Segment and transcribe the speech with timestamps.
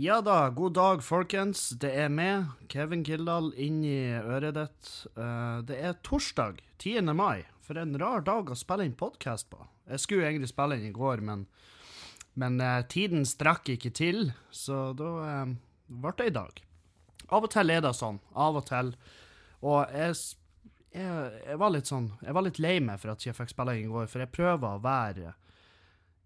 [0.00, 1.74] Ja da, god dag, folkens.
[1.76, 4.92] Det er meg, Kevin Kildahl, inni øret ditt.
[5.12, 7.10] Eh, det er torsdag 10.
[7.12, 7.42] mai.
[7.60, 9.60] For en rar dag å spille inn podkast på.
[9.92, 11.42] Jeg skulle egentlig spille inn i går, men,
[12.32, 15.52] men eh, tiden strakk ikke til, så da uh,
[15.92, 16.64] ble det i dag.
[17.28, 18.22] Av og til er det sånn.
[18.32, 18.94] Av og til.
[19.60, 20.16] Og jeg,
[20.96, 23.76] jeg, jeg var litt sånn Jeg var litt lei meg for at jeg fikk spille
[23.76, 25.36] inn i går, for jeg prøver å være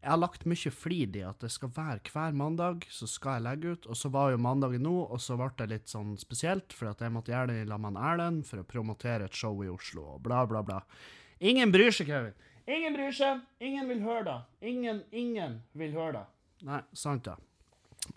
[0.05, 3.45] jeg har lagt mye flid i at det skal være hver mandag, så skal jeg
[3.47, 3.87] legge ut.
[3.89, 7.01] Og så var jo mandagen nå, og så ble det litt sånn spesielt, for at
[7.01, 10.05] jeg måtte gjøre det i lag med Erlend for å promotere et show i Oslo,
[10.17, 10.83] og bla, bla, bla.
[11.41, 12.35] Ingen bryr seg, Kevin.
[12.69, 13.41] Ingen bryr seg.
[13.65, 14.37] Ingen vil høre det.
[14.75, 16.25] Ingen, ingen vil høre det.
[16.69, 17.39] Nei, sant det.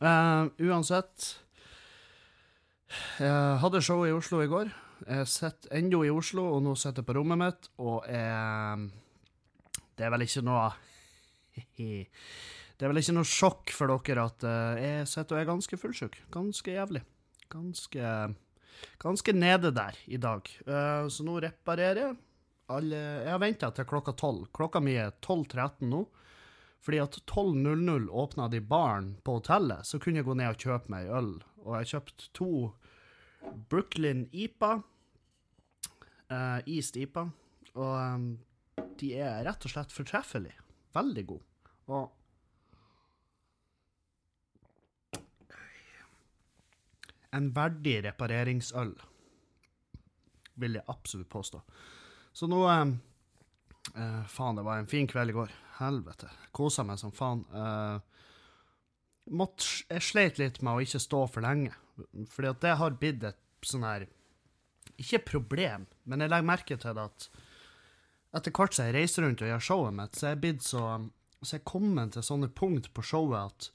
[0.02, 1.30] Uh, uansett
[3.22, 4.74] Jeg hadde show i Oslo i går.
[5.08, 8.90] Jeg sitter ennå i Oslo, og nå sitter jeg på rommet mitt, og jeg
[9.98, 10.68] Det er vel ikke noe
[12.78, 15.80] det er vel ikke noe sjokk for dere at uh, jeg sitter og er ganske
[15.82, 16.20] fullsjuk.
[16.34, 17.02] Ganske jævlig.
[17.50, 18.12] Ganske,
[19.02, 20.52] ganske nede der i dag.
[20.68, 22.18] Uh, så nå reparerer jeg.
[22.70, 24.50] Alle, jeg har venta til klokka tolv.
[24.54, 26.04] Klokka mi er 12.13 nå.
[26.86, 30.94] Fordi at 12.00 åpna de baren på hotellet, så kunne jeg gå ned og kjøpe
[30.94, 31.34] meg øl.
[31.66, 32.52] Og jeg kjøpte to
[33.72, 34.76] Brooklyn IPA.
[36.30, 37.30] Uh, East IPA.
[37.74, 40.62] Og de er rett og slett fortreffelige.
[40.94, 41.47] Veldig god.
[41.88, 42.14] Og
[47.38, 48.94] En verdig repareringsøl,
[50.58, 51.60] vil jeg absolutt påstå.
[52.34, 52.84] Så nå eh,
[53.94, 55.52] eh, Faen, det var en fin kveld i går.
[55.78, 56.30] Helvete.
[56.56, 57.44] Kosa meg som faen.
[57.52, 57.98] Eh,
[59.38, 61.76] måtte, jeg sleit litt med å ikke stå for lenge,
[62.34, 64.08] fordi at det har blitt et sånn her
[64.98, 67.28] Ikke problem, men jeg legger merke til det at
[68.38, 70.84] etter hvert som jeg reiser rundt og gjør showet mitt, så er jeg blitt så
[71.42, 73.70] Så jeg kommer til sånne punkt på showet at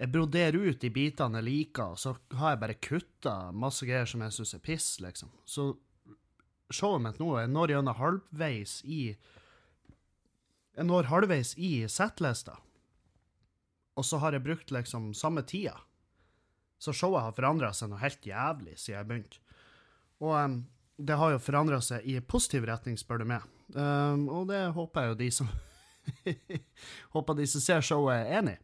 [0.00, 4.08] jeg broderer ut de bitene jeg liker, og så har jeg bare kutta masse greier
[4.10, 5.30] som jeg syns er piss, liksom.
[5.46, 5.68] Så
[6.74, 9.16] showet mitt nå er når gjennom halvveis i
[10.74, 12.56] Jeg når halvveis i settlista,
[13.94, 15.76] og så har jeg brukt liksom samme tida.
[16.82, 19.38] Så showet har forandra seg noe helt jævlig siden jeg begynte.
[20.18, 20.56] Og um,
[20.98, 23.46] det har jo forandra seg i positiv retning, spør du meg.
[23.74, 25.52] Um, og det håper jeg jo de som
[27.14, 28.58] Håper de som ser showet, er enig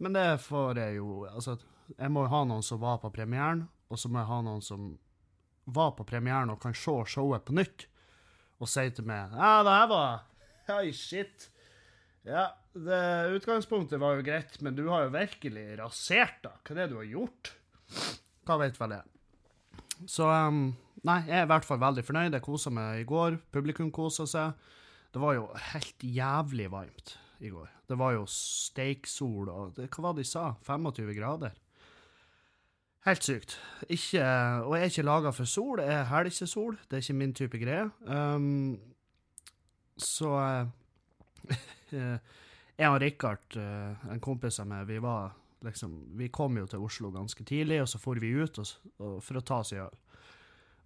[0.00, 1.58] Men det får jeg jo Altså,
[1.96, 4.64] jeg må jo ha noen som var på premieren, og så må jeg ha noen
[4.64, 4.90] som
[5.70, 7.86] var på premieren og kan se showet på nytt,
[8.62, 10.26] og si til meg Ja, det her var
[10.70, 11.48] Oi, shit.
[12.22, 13.00] Ja, det
[13.34, 16.52] utgangspunktet var jo greit, men du har jo virkelig rasert, da.
[16.62, 17.50] Hva er det du har gjort?
[18.46, 19.08] Hva vet vel jeg.
[20.06, 20.68] Så um,
[21.06, 22.34] Nei, jeg er i hvert fall veldig fornøyd.
[22.36, 23.38] Jeg kosa meg i går.
[23.54, 24.70] Publikum kosa seg.
[25.10, 27.70] Det var jo helt jævlig varmt i går.
[27.88, 30.52] Det var jo steiksol og det, Hva var det de sa?
[30.66, 31.56] 25 grader?
[33.06, 33.56] Helt sykt.
[33.88, 34.20] Ikke,
[34.66, 35.80] og jeg er ikke laga for sol.
[35.80, 36.76] Jeg er helgesol.
[36.84, 37.88] Det er ikke min type greie.
[38.04, 38.76] Um,
[39.96, 40.34] så
[42.80, 45.34] Jeg og Rikard, en kompis av meg, vi var
[45.64, 49.18] liksom Vi kom jo til Oslo ganske tidlig, og så for vi ut og, og,
[49.24, 49.98] for å ta oss en øl.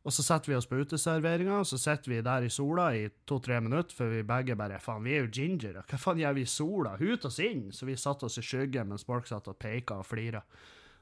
[0.05, 3.07] Og så setter vi oss på uteserveringa, og så sitter vi der i sola i
[3.25, 6.45] to-tre minutter, for vi begge bare Faen, vi er jo ginger, hva faen gjør vi
[6.45, 6.93] i sola?
[7.01, 7.71] Hut oss inn!
[7.73, 10.45] Så vi satte oss i skyggen mens folk satt og peka og flira.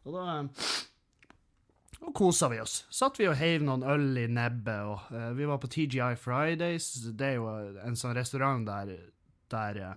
[0.06, 0.38] Og da
[2.02, 2.80] og kosa vi oss.
[2.90, 6.88] Satt vi og heiv noen øl i nebbet, og uh, vi var på TGI Fridays.
[7.14, 7.50] Det er jo
[7.82, 8.96] en sånn restaurant der,
[9.52, 9.92] der uh,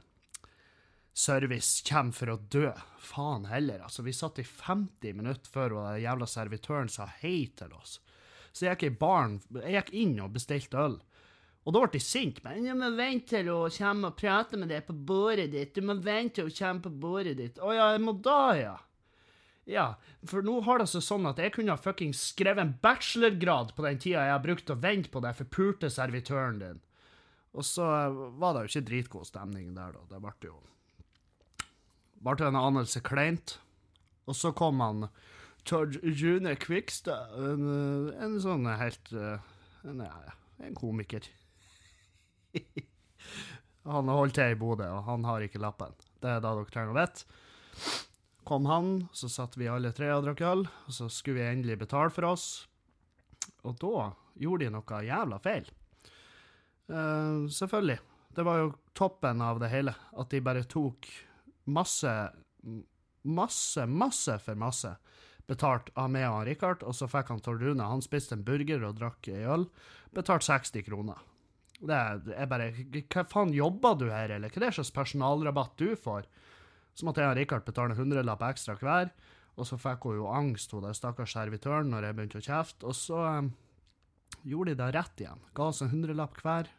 [1.15, 2.69] service kommer for å dø.
[3.01, 4.05] Faen heller, altså.
[4.05, 7.97] Vi satt i 50 minutter før den jævla servitøren sa hei til oss.
[8.55, 10.97] Så jeg gikk i baren, jeg gikk inn og bestilte øl.
[11.65, 12.39] Og da ble de sint.
[12.45, 15.73] Men du må vente til hun kommer og prater med deg på bordet ditt.
[15.75, 17.59] Du må vente til hun kommer på bordet ditt.
[17.59, 18.75] Å ja, jeg må da, ja.
[19.65, 19.85] Ja,
[20.29, 23.85] for nå har det seg sånn at jeg kunne ha fucking skrevet en bachelorgrad på
[23.87, 26.83] den tida jeg har brukt å vente på den forpulte servitøren din.
[27.57, 27.87] Og så
[28.37, 30.05] var det jo ikke dritgod stemning der, da.
[30.11, 30.61] Det ble jo
[32.25, 33.57] Ble en anelse kleint.
[34.29, 35.07] Og så kom han
[35.65, 37.69] Tord Rune Kvikstad, en,
[38.21, 41.25] en sånn helt en, en komiker.
[43.89, 45.95] han har holdt til i Bodø, og han har ikke lappen.
[46.21, 48.05] Det er da dere trenger å vite
[48.45, 51.79] kom han, så satt vi alle tre og drakk øl, og så skulle vi endelig
[51.81, 52.45] betale for oss.
[53.65, 55.69] Og da gjorde de noe jævla feil.
[56.85, 57.97] Uh, selvfølgelig.
[58.35, 59.95] Det var jo toppen av det hele.
[60.13, 61.09] At de bare tok
[61.73, 62.11] masse,
[63.25, 64.93] masse, masse for masse
[65.49, 67.85] betalt av meg og Richard, og så fikk han Tord Rune.
[67.85, 69.67] Han spiste en burger og drakk ei øl.
[70.15, 71.21] Betalt 60 kroner.
[71.75, 71.95] Det
[72.33, 76.29] er bare Hva faen, jobber du her, eller hva er det slags personalrabatt du får?
[76.95, 79.11] Så måtte jeg og Richard betale en hundrelapp ekstra hver.
[79.55, 82.87] Og så fikk hun jo angst, hun der stakkars servitøren, når jeg begynte å kjefte.
[82.87, 83.51] Og så um,
[84.47, 85.43] gjorde de det rett igjen.
[85.55, 86.71] Ga oss en hundrelapp hver.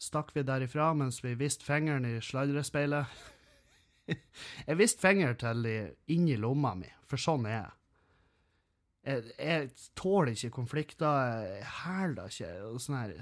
[0.00, 3.20] Stakk vi derifra mens vi viste fingeren i sladrespeilet.
[4.68, 5.76] jeg viste fingeren til de
[6.12, 7.76] inni lomma mi, for sånn er jeg.
[9.10, 13.14] Jeg, jeg tåler ikke konflikter, jeg hæler ikke og sånn her.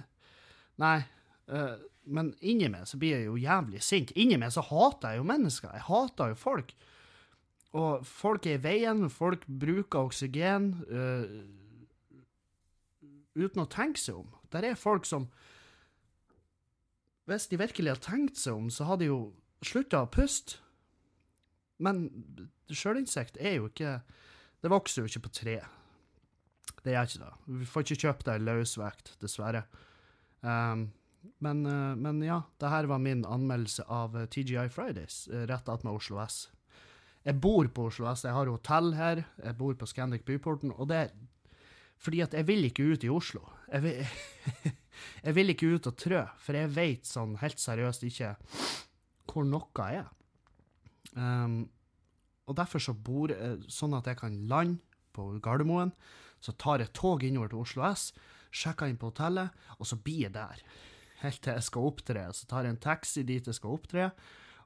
[0.82, 0.96] Nei,
[1.55, 1.76] uh,
[2.08, 4.12] men inni meg så blir jeg jo jævlig sint.
[4.19, 5.75] Inni meg så hater jeg jo mennesker.
[5.76, 6.75] Jeg hater jo folk.
[7.79, 11.25] Og folk er i veien, folk bruker oksygen uh,
[13.38, 14.31] uten å tenke seg om.
[14.52, 15.29] Der er folk som
[17.29, 19.19] Hvis de virkelig har tenkt seg om, så har de jo
[19.61, 20.62] slutta å puste.
[21.79, 22.07] Men
[22.69, 24.01] sjølinsekt er jo ikke
[24.59, 25.57] Det vokser jo ikke på tre.
[26.83, 27.33] Det gjør ikke det.
[27.61, 29.63] Vi får ikke kjøpt det i løsvekt, dessverre.
[30.43, 30.89] Um,
[31.43, 36.19] men, uh, men, ja, det her var min anmeldelse av TGI Fridays, rett attmed Oslo
[36.25, 36.49] S.
[37.23, 40.91] Jeg bor på Oslo S, jeg har hotell her, jeg bor på Scandic Byporten, og
[40.91, 41.15] det er
[41.99, 43.43] fordi at jeg vil ikke ut i Oslo.
[43.73, 44.13] Jeg vil,
[45.27, 48.37] jeg vil ikke ut og trø, for jeg vet sånn helt seriøst ikke
[49.29, 50.07] hvor noe er.
[51.15, 51.69] Um,
[52.49, 54.81] og derfor så bor jeg sånn at jeg kan lande
[55.17, 55.93] på Gardermoen,
[56.41, 58.12] så tar jeg tog innover til Oslo S,
[58.55, 60.62] sjekker inn på hotellet, og så blir jeg der.
[61.23, 62.23] Helt til jeg skal opptre.
[62.33, 64.11] Så tar jeg en taxi dit jeg skal opptre,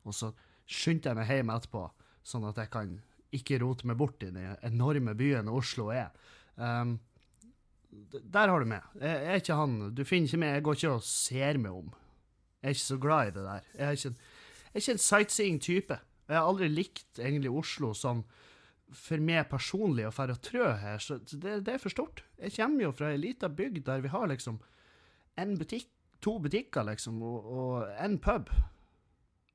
[0.05, 0.31] og så
[0.69, 1.87] skynder jeg meg hjem etterpå
[2.27, 2.93] sånn at jeg kan
[3.35, 6.13] ikke rote meg bort i den enorme byen Oslo er.
[6.57, 6.99] Um,
[8.13, 8.85] der har du meg.
[9.01, 11.91] Jeg, er ikke han Du finner ikke meg, jeg går ikke og ser meg om.
[12.63, 13.69] Jeg er ikke så glad i det der.
[13.75, 14.31] Jeg er ikke,
[14.63, 15.99] jeg er ikke en sightseeing-type.
[16.33, 18.25] Jeg har aldri likt egentlig Oslo som
[18.93, 22.23] for meg personlig å dra og trø her, så det, det, er for stort.
[22.41, 24.61] Jeg kommer jo fra ei lita bygd der vi har liksom
[25.41, 25.89] en butikk,
[26.23, 28.53] to butikker, liksom, og, og en pub.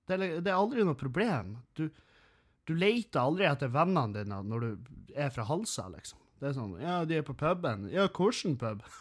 [0.07, 1.57] Det, det, er aldri noe problem.
[1.77, 1.87] Du,
[2.67, 6.23] du leter aldri etter vennene dine når du er fra Halsa, liksom.
[6.37, 7.87] Det er sånn Ja, de er på puben.
[7.89, 8.83] Ja, hvilken pub?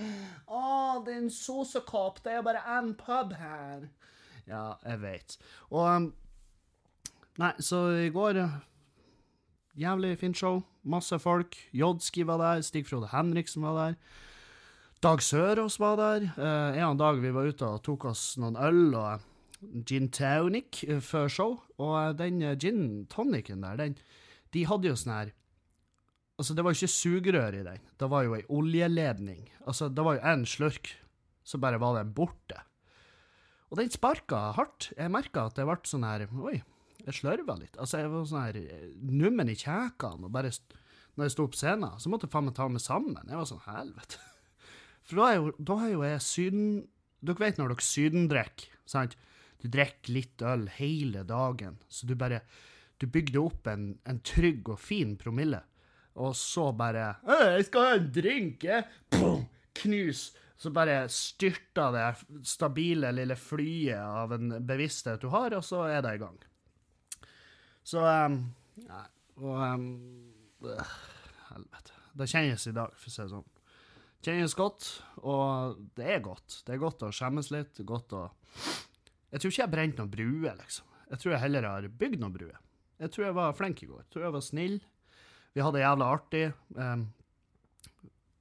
[0.00, 2.22] Å, oh, din sosekopp.
[2.24, 3.90] Det er bare én pub her.
[4.48, 5.36] Ja, jeg vet.
[5.68, 6.08] Og um,
[7.38, 8.42] Nei, så i går
[9.78, 10.62] Jævlig fint show.
[10.82, 11.56] Masse folk.
[11.72, 12.62] Jodski var der.
[12.66, 13.94] Stig Frode Henriksen var der.
[15.00, 16.26] Dag Sørås var der.
[16.36, 18.94] Eh, en dag vi var ute og tok oss noen øl.
[18.94, 19.20] og
[19.60, 23.98] gin tonic eh, før show, og eh, den eh, gin tonicen der, den
[24.54, 25.34] De hadde jo sånn her
[26.40, 29.42] Altså, det var jo ikke sugerør i den, det var jo ei oljeledning.
[29.68, 30.88] Altså, det var jo én slurk,
[31.44, 32.56] så bare var den borte.
[33.68, 34.86] Og den sparka hardt.
[34.96, 36.62] Jeg merka at det ble sånn her Oi,
[37.06, 37.76] jeg slørva litt.
[37.80, 38.58] Altså, jeg var sånn her
[39.00, 40.52] nummen i kjekene, og bare
[41.16, 43.26] Når jeg sto på scenen, så måtte jeg faen meg ta meg sammen.
[43.26, 44.20] Jeg var sånn Helvete.
[45.08, 46.68] For da er jo, da er jo jeg syden...
[47.20, 49.16] Dere vet når dere sydendrikker, sant?
[49.60, 52.40] Du drikker litt øl hele dagen, så du bare
[53.00, 55.60] Du bygde opp en, en trygg og fin promille,
[56.20, 58.84] og så bare 'Jeg skal ha en drink', jeg!
[59.10, 59.46] Boom!
[59.74, 60.32] Knus.
[60.56, 66.02] Så bare styrta det stabile lille flyet av en bevissthet du har, og så er
[66.04, 66.36] det i gang.
[67.90, 68.42] Så um,
[68.86, 69.06] Nei,
[69.40, 69.86] og um,
[70.66, 70.92] øh,
[71.50, 71.96] Helvete.
[72.20, 73.48] Det kjennes i dag, for å si det sånn.
[74.20, 74.86] Kjennes godt,
[75.24, 76.60] og det er godt.
[76.66, 78.28] Det er godt å skjemmes litt, godt å
[79.30, 80.86] jeg tror ikke jeg brente noen bruer, liksom.
[81.10, 82.56] Jeg tror jeg heller har bygd noen bruer.
[83.00, 84.02] Jeg tror jeg var flink i går.
[84.02, 84.76] Jeg tror jeg var snill.
[85.54, 86.42] Vi hadde det jævla artig.
[86.74, 87.04] Um,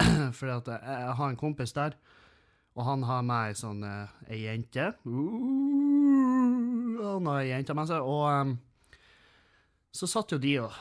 [0.37, 1.97] fordi at jeg, jeg, har en kompis der,
[2.73, 4.87] og han har med ei sånn uh, ei jente.
[5.05, 8.55] Uh, han har ei jente med seg, og um,
[9.95, 10.75] så satt jo de og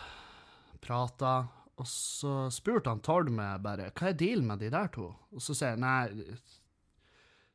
[0.85, 1.49] prata,
[1.79, 5.13] og så spurte han Tord meg bare hva er dealen med de der to?
[5.33, 6.37] Og så sier jeg nei,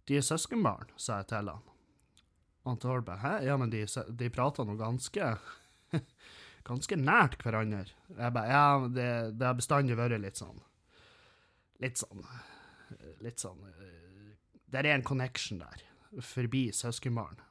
[0.07, 1.69] de er søskenbarn, sa jeg til han.
[2.63, 3.33] Og Tord bare Hæ?
[3.48, 3.83] Ja, men de,
[4.15, 5.33] de prater nå ganske
[6.69, 7.91] Ganske nært hverandre.
[8.15, 10.62] Jeg bare Ja, det, det har bestandig vært litt sånn
[11.83, 12.24] Litt sånn
[13.19, 13.65] Litt sånn
[14.72, 15.83] Det er en connection der,
[16.24, 17.41] forbi søskenbarn.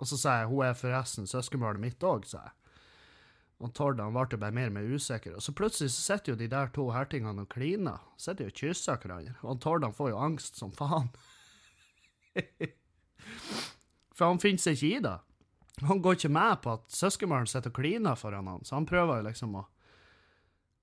[0.00, 2.54] Og så sa jeg hun er forresten søskenbarnet mitt òg, sa jeg.
[3.60, 5.34] Og Tord han ble bare mer og mer usikker.
[5.36, 8.00] Og så plutselig så sitter jo de der to hertingene og kliner.
[8.16, 9.36] Sitter og kysser hverandre.
[9.44, 11.10] Og Tord han får jo angst som faen.
[14.16, 15.18] For han finner seg ikke i det.
[15.88, 19.20] Han går ikke med på at søskenbarnet sitter og kliner foran han, så han prøver
[19.20, 19.62] jo liksom å,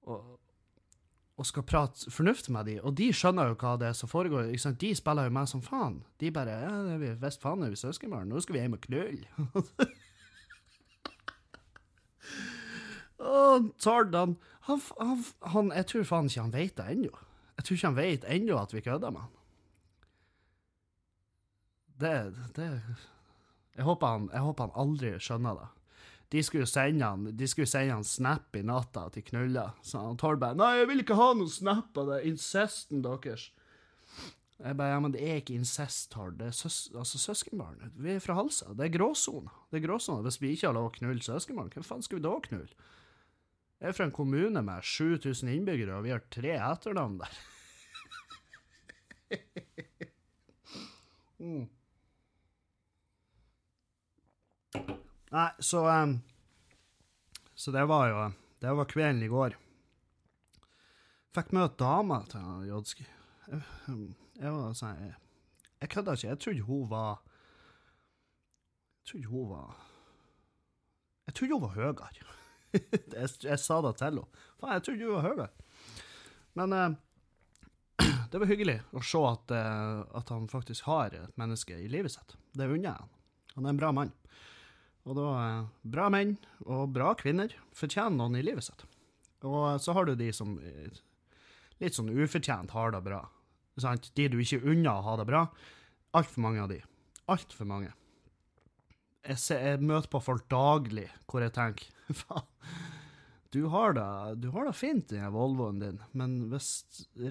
[0.10, 4.50] å, skal prate fornuft med dem, og de skjønner jo hva det er som foregår.
[4.50, 4.82] Ikke sant?
[4.82, 6.00] De spiller jo med som faen.
[6.18, 9.28] De bare ja, er faen er vi søskenbarn, nå skal vi hjem og knulle.
[13.18, 14.36] Tord, han,
[14.68, 14.82] han,
[15.42, 17.14] han, Jeg tror faen ikke han vet det ennå.
[17.58, 19.34] Jeg tror ikke han vet ennå at vi kødder med han.
[21.98, 22.14] Det,
[22.54, 22.68] det
[23.78, 25.68] jeg håper, han, jeg håper han aldri skjønner det.
[26.34, 29.72] de skulle sende han, de skulle sende han snap i natta at de knulla.
[29.86, 33.52] Så han Torberg Nei, jeg vil ikke ha noen snap av det incesten deres.
[34.58, 36.40] Jeg bare, ja, men det er ikke incest, Tord.
[36.40, 37.92] Det er søs altså søskenbarn.
[37.94, 38.74] Vi er fra Halsa.
[38.74, 39.54] Det er gråsona.
[39.70, 40.26] Det er gråsone.
[40.26, 42.88] Hvis vi ikke har lov å knulle søskenbarn, hvem faen skal vi da knulle?
[43.78, 47.34] Jeg er fra en kommune med 7000 innbyggere, og vi har tre etternavn der.
[51.44, 51.68] mm.
[55.32, 56.22] Nei, så um,
[57.56, 58.32] Så det var jo
[58.62, 59.58] Det var kvelden i går.
[61.36, 63.06] Fikk møte dama til Jodski.
[63.52, 63.62] Jeg,
[64.40, 65.14] jeg var sånn Jeg,
[65.84, 66.32] jeg kødda ikke.
[66.32, 67.22] Jeg trodde hun var
[68.96, 69.78] Jeg trodde hun var
[71.28, 72.37] Jeg trodde hun var høyere.
[73.18, 74.46] jeg, jeg, sa det til henne.
[74.62, 75.44] Faen, jeg trodde hun var høy.
[76.58, 76.98] Men uh,
[78.32, 82.16] det var hyggelig å se at, uh, at, han faktisk har et menneske i livet
[82.16, 82.38] sitt.
[82.58, 83.14] Det unner jeg han.
[83.58, 84.14] Han er en bra mann.
[85.08, 88.84] Og da uh, Bra menn og bra kvinner fortjener noen i livet sitt.
[89.48, 90.56] Og så har du de som
[91.78, 93.22] litt sånn ufortjent har det bra.
[93.78, 94.10] Sant?
[94.18, 95.44] De du ikke unner å ha det bra.
[96.18, 96.80] Altfor mange av de.
[97.30, 97.92] Altfor mange.
[99.28, 101.90] Jeg, ser, jeg, møter på folk daglig hvor jeg tenker
[102.22, 102.48] faen,
[103.56, 106.70] du har det, fint i Volvoen din, men hvis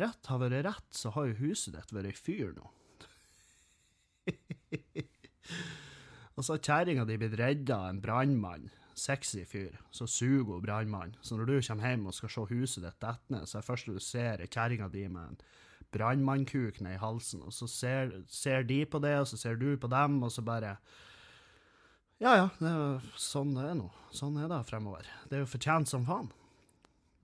[0.00, 2.70] rett har vært rett, så har jo huset ditt vært i fyr nå.
[6.36, 10.64] Og så har kjerringa di blitt redda av en brannmann, sexy fyr, så suger hun
[10.64, 11.16] brannmannen.
[11.20, 13.70] Så når du kommer hjem og skal se huset ditt dette ned, så er det
[13.70, 15.40] første du ser, er kjerringa di med en
[15.94, 19.68] brannmannkuk ned i halsen, og så ser, ser, de på det, og så ser du
[19.80, 20.76] på dem, og så bare
[22.16, 23.90] Ja, ja, det er sånn det er nå.
[24.16, 25.04] Sånn er det fremover.
[25.28, 26.30] Det er jo fortjent som faen.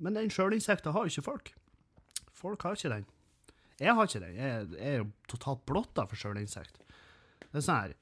[0.03, 1.53] Men den sjølinnsikta har jo ikke folk.
[2.37, 3.07] Folk har ikke den.
[3.81, 4.37] Jeg har ikke den.
[4.37, 6.83] Jeg, er jo totalt blotta for sjølinnsikt.
[7.49, 7.95] Det er sånn her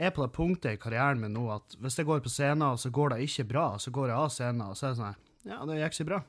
[0.00, 2.64] Jeg er på det punktet i karrieren min nå at hvis jeg går på scenen,
[2.70, 5.00] og så går det ikke bra, så går jeg av scenen, og så er det
[5.02, 6.22] sånn her Ja, det gikk ikke bra.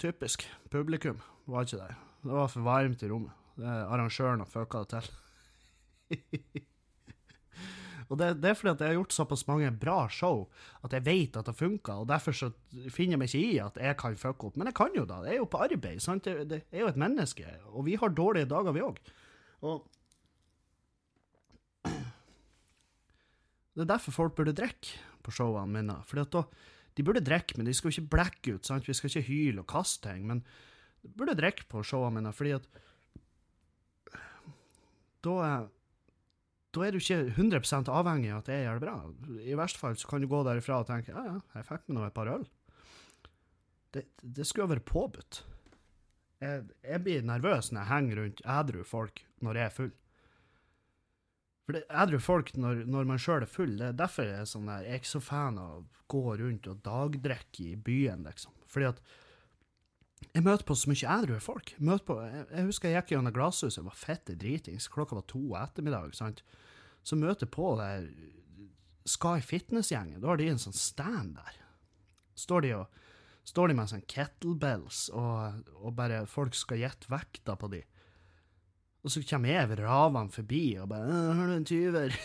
[0.00, 0.48] Typisk.
[0.72, 1.96] Publikum var ikke der.
[2.24, 3.36] Det var for varmt i rommet.
[3.60, 6.62] Arrangøren har fucka det til.
[8.08, 10.44] og det, det, er fordi at jeg har gjort såpass mange bra show
[10.84, 12.50] at jeg vet at det funker, og derfor så
[12.90, 14.58] finner jeg meg ikke i at jeg kan fucke opp.
[14.60, 15.22] Men jeg kan jo da.
[15.26, 16.02] jeg er jo på arbeid.
[16.02, 16.24] sant?
[16.26, 17.46] Det er jo et menneske.
[17.72, 19.00] Og vi har dårlige dager, vi òg.
[19.62, 19.88] Og
[23.72, 25.96] det er derfor folk burde drikke på showene mine.
[26.06, 26.44] Fordi at da,
[26.96, 28.66] De burde drikke, men de skal jo ikke blekke ut.
[28.66, 28.88] sant?
[28.88, 30.26] Vi skal ikke hyle og kaste ting.
[30.26, 30.44] men
[31.02, 32.66] de burde drikke på showene mine, fordi at
[35.24, 35.68] da er,
[36.72, 38.96] da er du ikke 100 avhengig av at det det bra.
[39.44, 41.98] I verste fall så kan du gå derifra og tenke ja, ja, jeg fikk med
[41.98, 42.46] nå et par øl.
[43.92, 45.42] Det, det skulle vært påbudt.
[46.40, 49.92] Jeg, jeg, blir nervøs når jeg henger rundt ædru folk når jeg er full.
[51.62, 54.48] For det ædru folk når, når man sjøl er full, det er derfor jeg er
[54.48, 58.24] sånn der, jeg er ikke så fan av å gå rundt og dagdrikke i byen,
[58.26, 58.56] liksom.
[58.72, 59.04] Fordi at
[60.30, 61.74] jeg møter på så mye ædru folk.
[62.06, 66.14] På, jeg, jeg, husker jeg gikk gjennom glasshuset, var fette dritings, klokka var to ettermiddag.
[66.16, 66.42] sant?
[67.02, 68.06] Så møter jeg på der
[69.08, 70.20] Sky Fitness-gjengen.
[70.22, 71.58] Da har de en sånn stand der.
[72.38, 72.86] Står de, og,
[73.48, 77.82] står de med sånn kettlebells, og, og bare folk skal gjette vekta på de.
[79.02, 82.14] Og så kommer jeg ravende forbi og bare 'Har du en tyver?'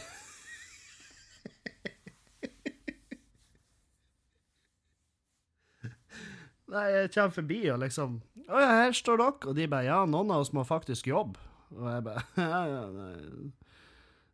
[6.67, 9.51] Nei, jeg kommer forbi og liksom Å ja, her står dere.
[9.51, 11.39] Og de bare Ja, noen av oss må faktisk jobbe.
[11.75, 13.51] Og jeg bare Ja, ja, nei.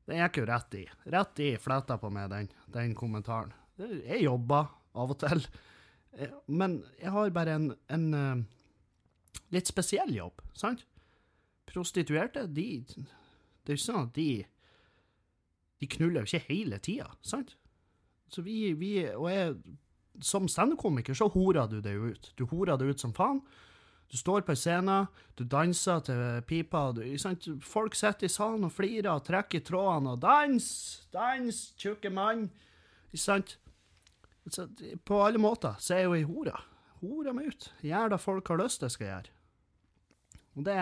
[0.04, 0.82] Den gikk jo rett i.
[1.14, 3.54] Rett i fletta på meg, den, den kommentaren.
[3.80, 5.46] Jeg jobber av og til.
[6.52, 8.42] Men jeg har bare en, en uh,
[9.56, 10.84] litt spesiell jobb, sant?
[11.72, 14.44] Prostituerte, de Det er jo sånn at de
[15.80, 17.56] De knuller jo ikke hele tida, sant?
[18.28, 19.56] Så vi, vi Og jeg
[20.24, 22.32] som standup-komiker så horer du det ut.
[22.40, 23.42] Du horer det ut som faen.
[24.12, 26.92] Du står på scenen, du danser til pipa.
[26.94, 27.02] Du,
[27.66, 30.68] Folk sitter i salen og flirer og trekker i trådene og 'Dans!
[31.12, 32.50] Dans, tjukke mann!'
[33.14, 34.68] Så,
[35.06, 36.56] på alle måter så er jeg jo ei hore.
[37.02, 37.72] Horer meg ut.
[37.82, 39.34] Gjør det folk har lyst til skal gjøre.
[40.54, 40.78] Og det,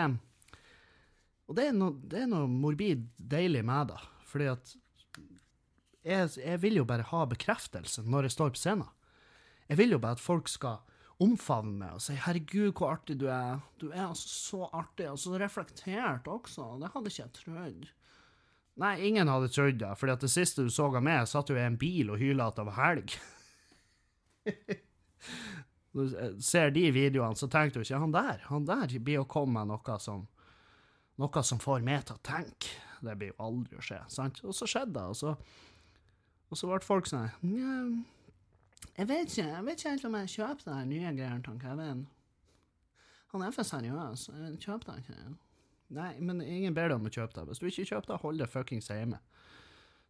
[1.48, 4.00] og det er noe, det er noe morbid deilig med det.
[4.28, 4.74] Fordi at
[6.02, 8.90] jeg, jeg vil jo bare ha bekreftelse når jeg står på scenen.
[9.72, 10.82] Jeg vil jo bare at folk skal
[11.22, 13.62] omfavne meg og si 'herregud, hvor artig du er'.
[13.80, 16.76] Du er altså så artig, og så reflektert også.
[16.80, 17.88] Det hadde ikke jeg trodd.
[18.76, 21.64] Nei, ingen hadde trodd det, for det siste du så av meg, satt jo i
[21.64, 23.16] en bil og hyla at det var helg.
[25.96, 26.06] du
[26.40, 29.72] ser de videoene, så tenker du ikke han der han der blir å komme med
[29.72, 30.26] noe som,
[31.16, 32.76] noe som får meg til å tenke.
[33.00, 34.04] Det blir jo aldri å skje.
[34.08, 34.44] sant?
[34.44, 35.36] Og så skjedde det, og så,
[36.50, 37.30] og så ble folk sånn
[38.96, 42.02] Jeg vet ikke jeg vet ikke helt om jeg kjøper de nye greiene til Kevin.
[43.32, 44.28] Han er for seriøs.
[44.28, 45.34] Jeg kjøper det ikke.
[45.96, 47.46] Nei, men ingen ber deg om å kjøpe det.
[47.48, 49.20] Hvis du ikke kjøper det, hold det fuckings hjemme.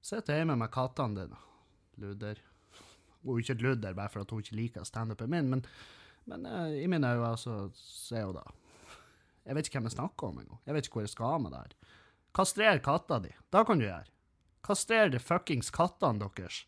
[0.03, 1.39] Sitt hjemme med kattene dine.
[2.03, 2.41] Ludder.
[3.23, 5.63] Hun er ikke et ludder bare for at hun ikke liker standupen min, men,
[6.27, 7.69] men uh, i mine øyne så,
[8.11, 8.47] er hun det.
[9.47, 10.63] Jeg vet ikke hvem jeg snakker om engang.
[10.67, 12.01] Jeg vet ikke hvor jeg skal med det her.
[12.35, 13.31] Kastrer katta di.
[13.55, 14.11] Da kan du gjøre.
[14.67, 16.63] Kastrer de fuckings kattene deres.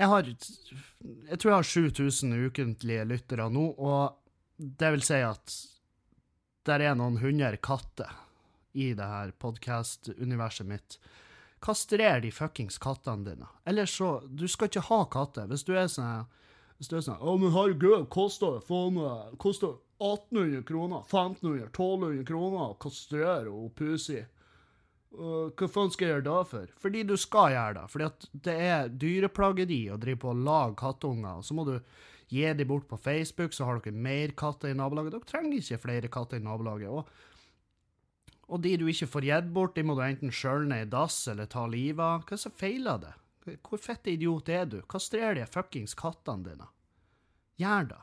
[0.00, 4.16] Jeg har Jeg tror jeg har 7000 ukentlige lyttere nå, og
[4.56, 5.56] det vil si at
[6.68, 8.12] der er noen hundre katter
[8.72, 10.98] i det her podkast-universet mitt.
[11.60, 13.48] Kastrer de fuckings kattene dine.
[13.68, 15.48] Eller så Du skal ikke ha katter.
[15.50, 16.24] Hvis du er sånn
[16.78, 21.68] Hvis du er sånn Å, men herregud, koster det faen meg Koster 1800 kroner, 1500,
[21.68, 24.22] 1200 kroner å kastrere og pussy.
[25.10, 26.70] Uh, hva faen skal jeg gjøre da for?
[26.78, 27.86] Fordi du skal gjøre det.
[27.90, 31.42] Fordi det er dyreplageri å drive på og lage kattunger.
[31.42, 31.76] Så må du
[32.30, 35.16] gi dem bort på Facebook, så har dere mer katter i nabolaget.
[35.16, 36.92] Dere trenger ikke flere katter i nabolaget.
[36.94, 37.08] Og,
[38.50, 41.24] og de du ikke får gitt bort, de må du enten skjølle ned i dass
[41.32, 42.22] eller ta livet av.
[42.28, 43.16] Hva som feiler det?
[43.66, 44.78] Hvor fette idiot er du?
[44.90, 46.70] Kastrer de fuckings kattene dine.
[47.58, 48.00] Gjør det.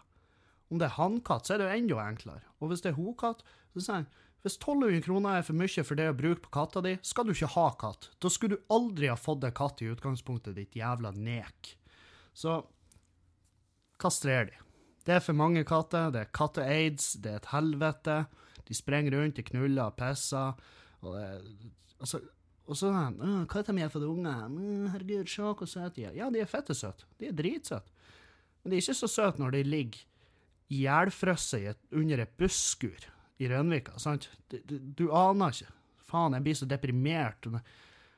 [0.67, 2.43] Om det er hannkatt, så er det jo enda enklere.
[2.59, 3.43] Og hvis det er hokatt,
[3.74, 4.09] så sier han
[4.45, 7.33] hvis 1200 kroner er for mye for det å bruke på katta di, skal du
[7.33, 8.12] ikke ha katt.
[8.21, 11.74] Da skulle du aldri ha fått deg katt i utgangspunktet, ditt jævla nek.
[12.38, 12.62] Så
[14.00, 14.62] kastrer de.
[15.07, 18.17] Det er for mange katter, det er katte-aids, det er et helvete.
[18.67, 20.55] De sprenger rundt, de knuller og pisser.
[21.01, 21.27] Og det
[21.97, 22.19] Altså,
[22.69, 22.91] og så
[23.50, 24.29] Katta mi er for unge.
[24.93, 26.12] Herregud, se hvor søte de er.
[26.13, 27.07] Ja, de er fette søte.
[27.17, 27.89] De er dritsøte.
[28.62, 30.03] Men de er ikke så søte når de ligger
[30.74, 33.97] ihjelfrosset under et busskur i Rønvika.
[33.99, 34.30] sant?
[34.49, 35.73] Du, du, du, aner ikke.
[36.08, 37.47] Faen, jeg blir så deprimert.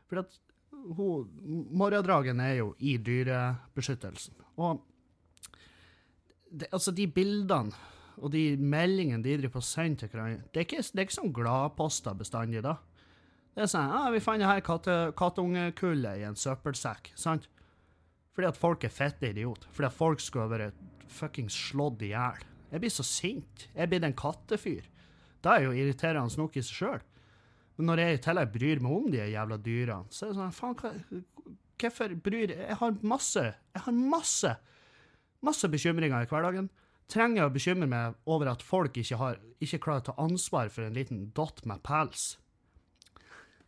[0.09, 0.39] For at
[0.71, 1.29] hun,
[1.71, 4.38] Morgendragen er jo i dyrebeskyttelsen.
[4.57, 4.83] Og
[6.49, 7.88] det, altså, de bildene
[8.19, 11.19] og de meldingene de driver på å til hverandre, det er ikke, det er ikke
[11.21, 12.75] sånn gladposter bestandig, da.
[13.55, 17.47] Det er sånn ah, 'Vi fant det her katte, kattungekullet i en søppelsekk', sant?
[18.35, 19.65] Fordi at folk er fette idiot.
[19.71, 20.71] Fordi at folk skal være
[21.13, 22.45] fuckings slått i hjel.
[22.69, 23.67] Jeg blir så sint.
[23.74, 24.88] Jeg er blitt en kattefyr.
[25.43, 27.04] Da er jo irriterende nok i seg sjøl.
[27.80, 30.56] Men når jeg i tillegg bryr meg om de jævla dyrene, så er det sånn
[30.58, 31.22] Faen, hva,
[31.80, 34.52] hvorfor bryr Jeg har masse Jeg har masse
[35.45, 36.69] masse bekymringer i hverdagen.
[37.10, 40.69] Trenger jeg å bekymre meg over at folk ikke, har, ikke klarer å ta ansvar
[40.74, 42.36] for en liten dott med pels?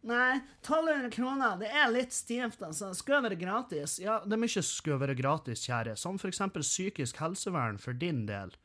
[0.01, 2.89] Nei, 1200 kroner, det er litt stivt, altså.
[2.97, 3.99] Skal være gratis?
[4.01, 5.93] Ja, det mye som skal være gratis, kjære.
[5.99, 8.55] Som for eksempel psykisk helsevern for din del.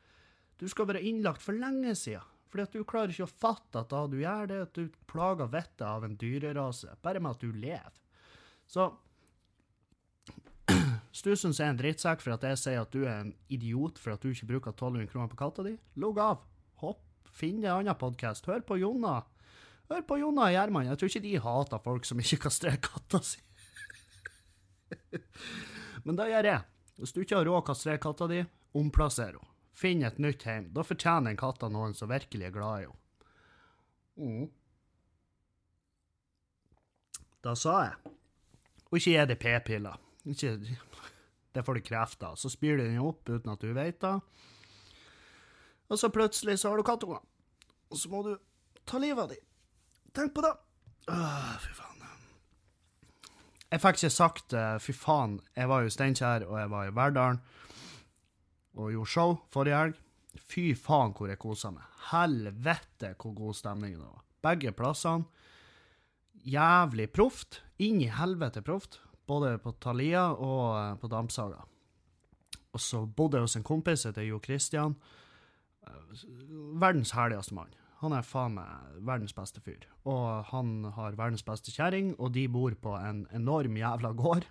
[0.57, 2.25] Du skal være innlagt for lenge siden.
[2.49, 5.49] Fordi at du klarer ikke å fatte at da du gjør det, at du plager
[5.51, 7.99] vettet av en dyrerase, bare med at du lever.
[8.71, 8.87] Så
[10.67, 13.33] hvis du syns jeg er en drittsekk for at jeg sier at du er en
[13.53, 16.41] idiot for at du ikke bruker 1200 kroner på katta di, logg av.
[16.81, 18.47] Hopp, finn en annen podkast.
[18.49, 19.19] Hør på Jonna.
[19.87, 20.89] Hør på Jonna og Gjerman.
[20.89, 23.39] Jeg tror ikke de hater folk som ikke kastrerer katta si.
[26.05, 26.65] Men det gjør jeg.
[26.97, 28.41] Hvis du ikke har råd å kastrere katta di,
[28.77, 29.53] omplasser henne.
[29.77, 30.71] Finn et nytt hjem.
[30.73, 32.97] Da fortjener en katta noen som virkelig er glad i henne.
[34.17, 34.47] Mm.
[37.45, 38.13] Da sa jeg.
[38.89, 40.01] Og ikke gi det p-piller.
[41.53, 42.35] Det får du kreft av.
[42.35, 44.15] Så spyr du den opp uten at du vet det.
[45.87, 47.21] Og så plutselig så har du kattunger.
[47.93, 48.33] Og så må du
[48.89, 49.46] ta livet av dem.
[50.17, 50.55] Tenk på det.
[51.13, 51.87] Åh, fy faen.
[53.67, 55.37] Jeg fikk ikke sagt uh, fy faen.
[55.57, 57.39] Jeg var jo i Steinkjer, og jeg var i Verdalen
[58.77, 59.97] og gjorde show forrige helg.
[60.37, 61.85] Fy faen hvor jeg kosa meg.
[62.11, 64.23] Helvete hvor god stemning det var.
[64.47, 65.27] Begge plassene.
[66.47, 67.61] Jævlig proft.
[67.83, 69.01] Inn i helvete proft.
[69.27, 71.65] Både på Thalia og uh, på Dampsaga.
[72.71, 74.95] Og så bodde jeg hos en kompis heter Jo Christian.
[75.83, 76.23] Uh,
[76.79, 77.75] verdens herligste mann.
[78.01, 79.87] Han er faen meg verdens beste fyr.
[80.05, 84.45] Og han har verdens beste kjerring, og de bor på en enorm jævla gård.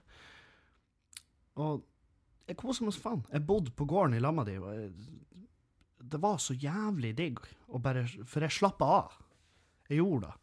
[1.63, 1.85] Og
[2.47, 3.23] jeg koser meg som faen.
[3.31, 4.67] Jeg bodde på gården i med dem.
[6.03, 9.17] Det var så jævlig digg, Og bare, for jeg slappa av.
[9.89, 10.35] Jeg gjorde det.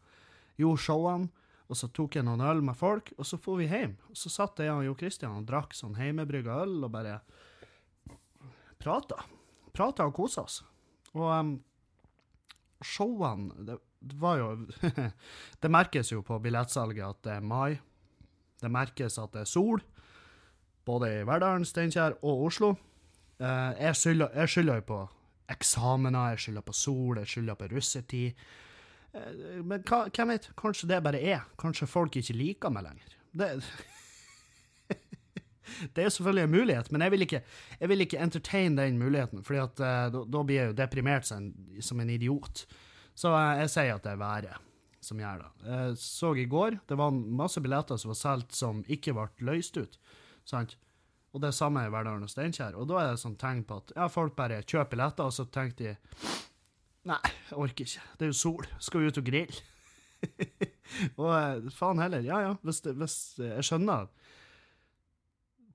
[0.56, 1.28] Gjorde showene,
[1.68, 3.96] og så tok jeg noen øl med folk, og så for vi hjem.
[4.10, 7.20] Og så satt jeg og Jo Christian og drakk sånn hjemmebrygga øl og bare
[8.80, 9.24] prata.
[9.72, 10.60] Prata og kosa oss.
[11.14, 11.54] Og um,
[12.84, 13.78] showene det,
[14.20, 14.48] var jo
[15.62, 17.78] Det merkes jo på billettsalget at det er mai.
[18.60, 19.82] Det merkes at det er sol,
[20.86, 22.74] både i Verdalen, Steinkjer og Oslo.
[23.40, 23.96] Eh, jeg
[24.48, 25.00] skylder jo på
[25.50, 28.44] eksamener, jeg skylder på sol, jeg skylder på russetid.
[29.14, 31.44] Eh, men hva, hvem vet, kanskje det bare er.
[31.60, 33.18] Kanskje folk ikke liker meg lenger.
[33.34, 33.50] Det
[35.96, 37.42] det er selvfølgelig en mulighet, men jeg vil ikke,
[37.80, 41.82] jeg vil ikke entertain den muligheten, for uh, da blir jeg jo deprimert som en,
[41.82, 42.66] som en idiot.
[43.14, 44.70] Så uh, jeg sier at det er været
[45.04, 45.50] som gjør det.
[45.68, 49.76] Jeg så i går, det var masse billetter som var solgt som ikke ble løst
[49.76, 49.98] ut.
[50.48, 50.78] sant?
[51.34, 52.76] Og det samme i Verdalen og Steinkjer.
[52.78, 55.46] Og da er det sånn tegn på at ja, folk bare kjøper billetter, og så
[55.50, 55.94] tenker de
[57.04, 58.02] Nei, jeg orker ikke.
[58.16, 58.68] Det er jo sol.
[58.80, 59.64] Skal vi ut og grille?
[61.20, 62.24] og eh, faen heller.
[62.24, 64.06] Ja ja, hvis, det, hvis Jeg skjønner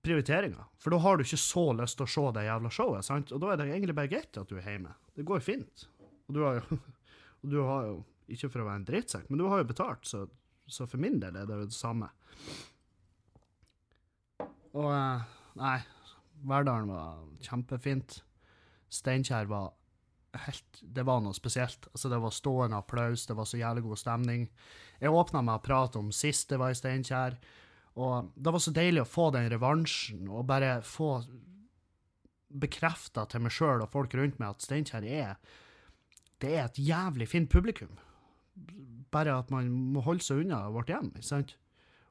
[0.05, 0.65] prioriteringa.
[0.79, 3.33] For da har du ikke så lyst til å se det jævla showet, sant?
[3.35, 4.95] Og da er det egentlig bare greit at du er hjemme.
[5.15, 5.87] Det går fint.
[6.29, 6.79] Og du har jo,
[7.53, 7.97] du har jo
[8.29, 10.25] ikke for å være en drittsekk, men du har jo betalt, så,
[10.69, 12.11] så for min del er det jo det samme.
[14.77, 15.27] Og eh,
[15.59, 15.79] Nei,
[16.47, 18.21] Verdalen var kjempefint.
[18.89, 19.73] Steinkjer var
[20.45, 21.89] helt Det var noe spesielt.
[21.91, 24.45] Altså, det var stående applaus, det var så jævlig god stemning.
[25.01, 27.35] Jeg åpna med å prate om sist det var i Steinkjer,
[27.99, 31.17] og det var så deilig å få den revansjen, og bare få
[32.49, 35.57] bekrefta til meg sjøl og folk rundt meg at Steinkjer er
[36.39, 37.91] det er et jævlig fint publikum
[39.13, 41.11] bare at man må holde seg unna vårt hjem.
[41.15, 41.55] ikke sant?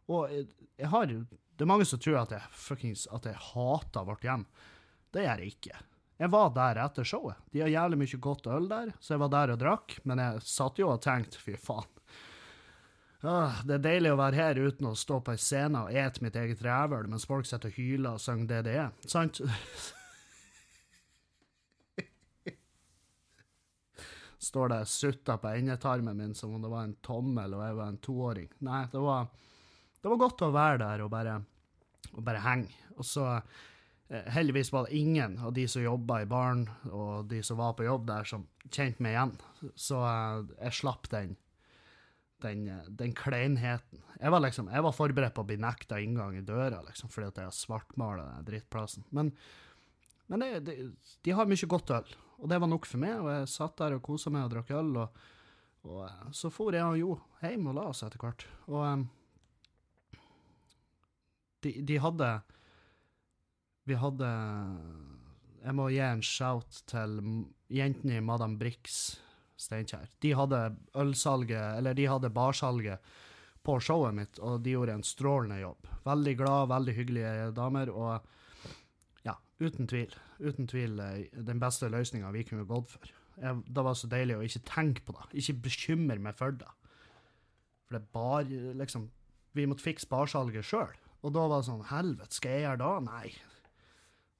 [0.08, 4.24] Og jeg, har Det er mange som tror at jeg, fuckings, at jeg hater vårt
[4.24, 4.46] hjem.
[5.12, 5.82] Det gjør jeg ikke.
[6.18, 7.38] Jeg var der etter showet.
[7.52, 9.98] De har jævlig mye godt øl der, så jeg var der og drakk.
[10.04, 11.97] Men jeg satt jo og tenkte fy faen.
[13.26, 16.22] Ah, det er deilig å være her uten å stå på ei scene og ete
[16.22, 19.40] mitt eget rævøl mens folk sitter og hyler og synger er, Sant?
[24.48, 27.88] står det sutta på endetarmen min som om det var en tommel og jeg var
[27.92, 28.50] en toåring.
[28.66, 29.26] Nei, det var,
[30.02, 31.40] det var godt å være der og bare,
[32.14, 32.70] og bare henge.
[32.98, 37.42] Og så eh, heldigvis var det ingen av de som jobba i baren, og de
[37.46, 39.36] som var på jobb der, som kjente meg igjen.
[39.74, 41.36] Så eh, jeg slapp den,
[42.42, 44.02] den, den kleinheten.
[44.18, 47.30] Jeg var liksom, jeg var forberedt på å bli nekta inngang i døra, liksom, fordi
[47.30, 49.06] at jeg har svartmala den drittplassen.
[49.14, 49.32] Men,
[50.30, 50.76] men det, det,
[51.26, 52.16] de har mye godt øl.
[52.38, 54.72] Og det var nok for meg, og jeg satt der og kosa meg og drakk
[54.78, 54.92] øl.
[55.02, 55.22] Og,
[55.88, 58.46] og eh, så for jeg og Jo hjem og la oss etter hvert.
[58.70, 59.06] Og um,
[61.66, 62.28] de, de, hadde
[63.90, 64.28] Vi hadde
[65.64, 67.18] Jeg må gi en shout til
[67.74, 69.18] jentene i Madam Brix
[69.58, 70.06] Steinkjer.
[70.22, 70.60] De hadde
[70.98, 73.02] ølsalget, eller de hadde barsalget
[73.66, 75.88] på showet mitt, og de gjorde en strålende jobb.
[76.06, 77.90] Veldig glad, veldig hyggelige damer.
[77.90, 80.14] og ja, Uten tvil.
[80.38, 83.10] Uten tvil eh, den beste løsninga vi kunne gått for.
[83.38, 86.70] Jeg, det var så deilig å ikke tenke på det, ikke bekymre meg for det.
[87.88, 89.10] For det bar, liksom
[89.56, 90.92] Vi måtte fikse barsalget sjøl.
[91.24, 92.90] Og da var det sånn Helvete, skal jeg gjøre da?
[93.02, 93.30] Nei.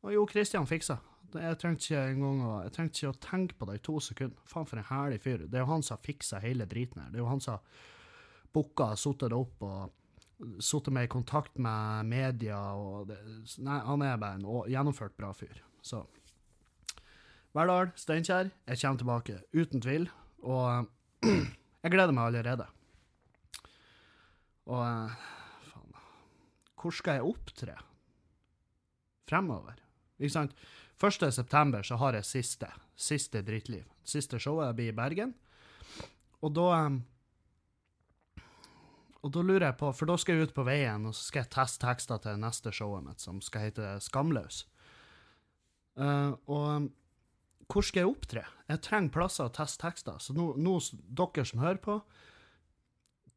[0.04, 0.98] Og jo, Kristian fiksa.
[1.36, 4.40] Jeg trengte ikke engang å, jeg trengte ikke å tenke på det i to sekunder.
[4.48, 5.44] Faen, for en herlig fyr.
[5.44, 7.10] Det er jo han som har fiksa hele driten her.
[7.12, 7.86] Det er jo han som har
[8.56, 12.58] booka, satt det opp og sittet med i kontakt med media.
[12.72, 13.18] og det,
[13.58, 15.60] nei, Han er bare en gjennomført bra fyr.
[15.82, 16.06] Så
[17.56, 20.08] Verdal, Steinkjer, jeg kommer tilbake uten tvil.
[20.46, 20.88] Og
[21.82, 22.68] jeg gleder meg allerede.
[24.68, 24.84] Og
[25.68, 25.94] faen
[26.78, 27.78] Hvor skal jeg opptre
[29.28, 29.80] fremover?
[30.18, 30.54] Ikke sant?
[30.98, 31.32] 1.
[31.32, 32.70] september så har jeg siste.
[32.98, 33.87] Siste drittliv.
[34.02, 35.34] Siste showet blir i Bergen.
[36.42, 36.72] Og da
[39.18, 41.42] og da lurer jeg på, for da skal jeg ut på veien og så skal
[41.42, 44.62] jeg teste tekster til neste showet mitt, som skal hete Skamløs.
[45.98, 46.87] Uh, og
[47.68, 48.44] hvor skal jeg opptre?
[48.70, 50.22] Jeg trenger plasser å teste tekster.
[50.22, 50.46] Så nå,
[51.18, 51.98] dere som hører på,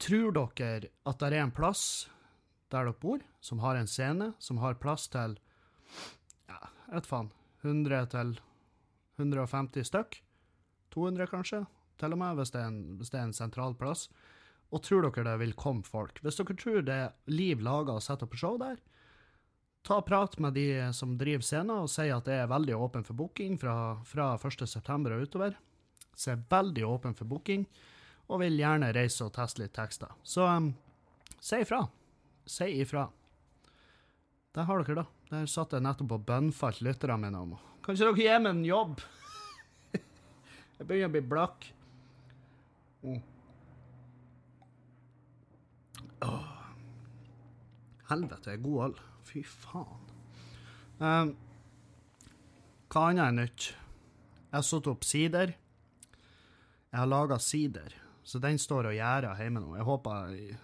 [0.02, 1.84] tror dere at det er en plass
[2.72, 5.36] der dere bor, som har en scene, som har plass til
[6.48, 8.36] ja, jeg vet faen, 100 til
[9.22, 10.22] 150 stykk?
[10.92, 11.64] 200, kanskje?
[12.02, 14.08] Til og med, hvis det er en, hvis det er en sentral plass.
[14.72, 16.22] Og tror dere det vil komme folk?
[16.24, 18.80] Hvis dere tror det er liv laga å sette opp show der,
[19.88, 23.18] ta prat med de som driver scenen, og si at det er veldig åpen for
[23.18, 25.16] booking fra, fra 1.9.
[25.16, 25.58] og utover.
[26.16, 27.66] Så er veldig åpen for booking,
[28.30, 30.12] og vil gjerne reise og teste litt tekster.
[30.24, 30.72] Så um,
[31.42, 31.82] si ifra.
[32.48, 33.08] Si ifra.
[34.56, 35.21] Der har dere, da.
[35.32, 37.54] Der satt jeg nettopp og bønnfalt lytterne mine om
[37.86, 39.04] Kan ikke dere gi meg en jobb?
[39.96, 41.68] jeg begynner å bli blakk.
[43.02, 43.22] Mm.
[46.28, 46.50] Åh.
[48.12, 49.00] Helvete, god øl.
[49.26, 50.12] Fy faen.
[51.02, 51.32] Um,
[52.92, 53.70] hva annet er nytt?
[54.52, 55.56] Jeg har satt opp sider.
[56.92, 57.96] Jeg har laga sider,
[58.28, 59.78] så den står og gjærer hjemme nå.
[59.80, 60.60] Jeg håper jeg,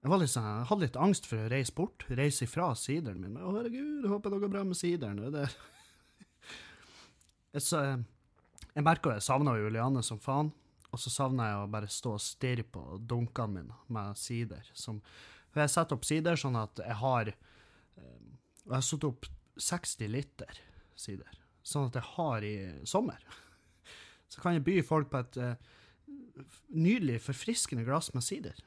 [0.00, 3.20] jeg, var litt sånn, jeg hadde litt angst for å reise bort, reise ifra sideren
[3.20, 3.36] min.
[3.36, 5.20] Å, herregud, jeg håper det går bra med sideren.
[5.34, 5.48] Det.
[7.50, 7.80] Jeg, så,
[8.76, 10.52] jeg merka jeg savna Juliane som faen.
[10.94, 14.66] Og så savner jeg å bare stå og stirre på dunkene mine med sider.
[14.74, 15.00] Som,
[15.54, 19.26] jeg setter opp sider sånn at jeg har Og jeg har satt opp
[19.60, 20.60] 60 liter
[20.98, 22.54] sider, sånn at jeg har i
[22.88, 23.18] sommer.
[24.30, 25.70] Så kan jeg by folk på et eh,
[26.70, 28.58] nydelig, forfriskende glass med sider.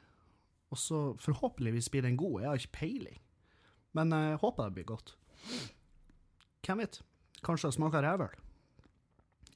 [0.74, 2.40] Og så forhåpentligvis blir den god.
[2.42, 3.20] Jeg har ikke peiling.
[3.94, 5.14] Men jeg håper det blir godt.
[6.66, 7.02] Hvem vet?
[7.46, 8.40] Kanskje det smaker rævøl?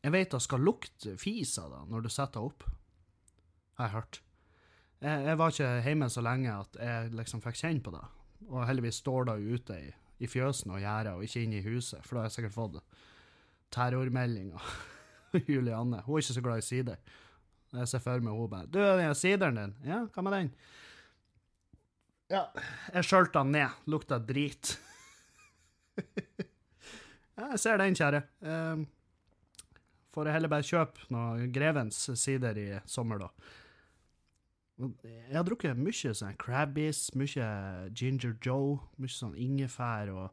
[0.03, 2.67] Jeg vet det skal lukte fis av det når du setter det opp.
[3.79, 4.19] Har jeg hørt.
[5.01, 8.03] Jeg, var ikke hjemme så lenge at jeg liksom fikk kjenne på det.
[8.47, 9.91] Og heldigvis står det ute i,
[10.23, 12.79] i fjøsen og gjerdet, og ikke inne i huset, for da har jeg sikkert fått
[13.73, 14.73] terrormeldinger.
[15.51, 16.01] Julianne.
[16.05, 17.01] Hun er ikke så glad i sider.
[17.73, 20.53] Jeg ser for meg hun bare 'Du, den sideren din, ja, hva med den?'
[22.27, 22.43] Ja,
[22.91, 23.75] jeg skjølte den ned.
[23.87, 24.73] Lukta drit.
[27.39, 28.23] jeg ser den, kjære.
[28.43, 28.83] Um,
[30.11, 33.31] får jeg heller bare kjøpe noe Grevens sider i sommer, da.
[34.77, 37.47] Jeg har drukket mye sånn Crabbies, mye
[37.97, 40.27] Ginger Joe, mye sånn ingefær og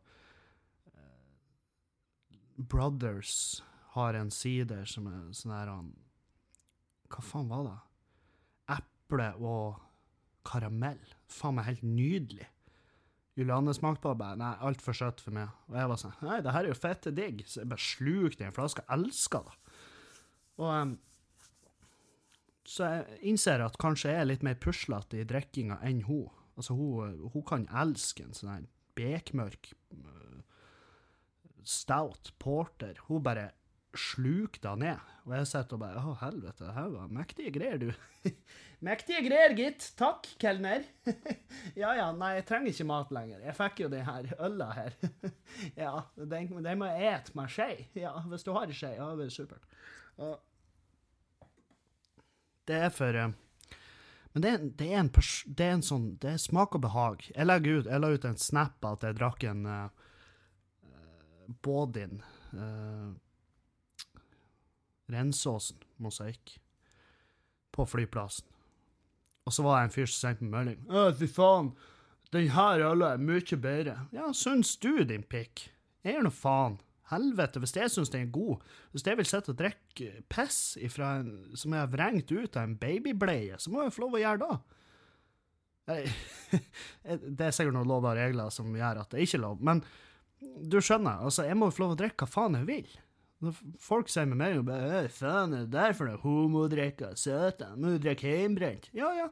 [0.90, 3.62] uh, Brothers
[3.94, 5.92] har en sider som er sånn her han
[7.08, 7.78] Hva faen var det?
[8.74, 9.78] Eple og
[10.44, 11.13] karamell.
[11.30, 12.48] Faen meg helt nydelig.
[13.34, 15.50] Julianne smakte på det bare Nei, altfor søtt for meg.
[15.70, 17.42] Og jeg var sånn Nei, det her er jo fette digg.
[17.48, 18.84] Så jeg bare slukte en flaske.
[18.94, 19.56] Elska det.
[20.62, 20.94] Og um,
[22.64, 26.30] så jeg innser at kanskje jeg er litt mer puslete i drikkinga enn hun.
[26.54, 30.40] Altså, hun, hun kan elske en sånn her bekmørk uh,
[31.66, 33.02] stout porter.
[33.08, 33.50] Hun bare
[34.00, 35.10] sluker det ned.
[35.24, 38.32] Og jeg sitter og bare Å, helvete, det her var mektige greier, du.
[38.88, 39.86] mektige greier, gitt.
[39.98, 40.84] Takk, kelner.
[41.82, 43.44] ja ja, nei, jeg trenger ikke mat lenger.
[43.46, 44.98] Jeg fikk jo den her øla her.
[45.84, 47.70] ja, den, den må jeg ete med skje.
[47.98, 48.92] Ja, hvis du har skje.
[48.98, 49.80] Ja, det er supert.
[50.20, 50.36] Og
[52.68, 53.32] det er for uh,
[54.32, 57.26] Men det det er, en, det er en sånn Det er smak og behag.
[57.34, 60.04] Jeg ut, jeg la ut en snap at jeg drakk en uh.
[62.54, 63.12] Uh,
[65.12, 66.56] Rensåsen mosaikk
[67.74, 68.46] på flyplassen.
[69.44, 70.86] Og så var det en fyr som sendte meg melding.
[70.88, 71.74] 'Å, fy faen,
[72.32, 75.68] den her øla er mye bedre.' Ja, syns du, din pikk?
[76.04, 76.78] Jeg gjør nå faen.
[77.10, 78.62] Helvete, hvis jeg syns den er god,
[78.92, 82.64] hvis jeg vil sitte og drikke piss ifra en, som jeg har vrengt ut av
[82.64, 84.56] en babybleie, så må jeg få lov å gjøre det.
[87.36, 89.82] Det er sikkert noen lover og regler som gjør at det ikke er lov, men
[90.40, 92.94] du skjønner, altså, jeg må jo få lov å drikke hva faen jeg vil.
[93.82, 98.02] Folk sier med meg bare, faen er det der for noe homodrikker, søte, må du
[98.02, 98.88] drikke hjemmebrent.
[98.96, 99.28] Ja, ja,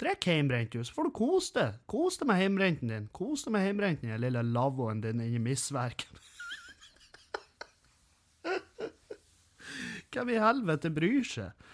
[0.00, 1.80] drikk hjemmebrent, du, så får du kose deg.
[1.90, 3.08] Kos deg med hjemmebrenten din.
[3.14, 6.22] Kos deg med hjemmebrenten, den lille lavvoen din inni misverket.
[10.14, 11.66] Hvem i helvete bryr seg?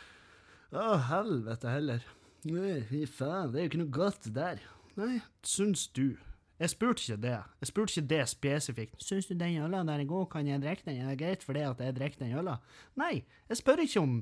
[0.72, 2.04] Å, helvete heller.
[2.48, 4.62] Nei, fy faen, det er jo ikke noe godt der.
[4.96, 6.14] Nei, syns du?
[6.60, 7.38] Jeg spurte ikke det.
[7.60, 9.02] Jeg spurte ikke det spesifikt.
[9.02, 11.00] Syns du den øla der er god, kan jeg drikke den?
[11.00, 12.58] Er det greit for det at jeg drikker den øla?
[13.00, 14.18] Nei, jeg spør ikke om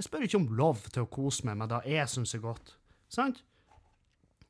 [0.00, 2.76] jeg spør ikke om lov til å kose meg med det jeg syns er godt.
[3.12, 3.42] Sant?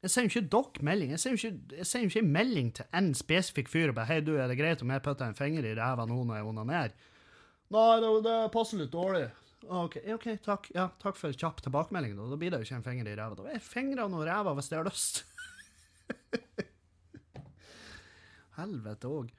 [0.00, 1.10] Jeg sender jo ikke dere melding.
[1.10, 4.46] Jeg sender jo ikke, ikke melding til en spesifikk fyr og bare 'Hei, du, er
[4.48, 6.94] det greit om jeg putter en finger i ræva nå når jeg onanerer?'
[7.70, 9.26] Nei, det, det passer litt dårlig.
[9.68, 10.70] OK, ok, takk.
[10.74, 12.16] Ja, takk for kjapp tilbakemelding.
[12.16, 13.36] Da Da blir det jo ikke en finger i ræva.
[13.36, 15.24] Da er fingrene og ræva hvis jeg har lyst.
[18.60, 19.32] Helvete òg.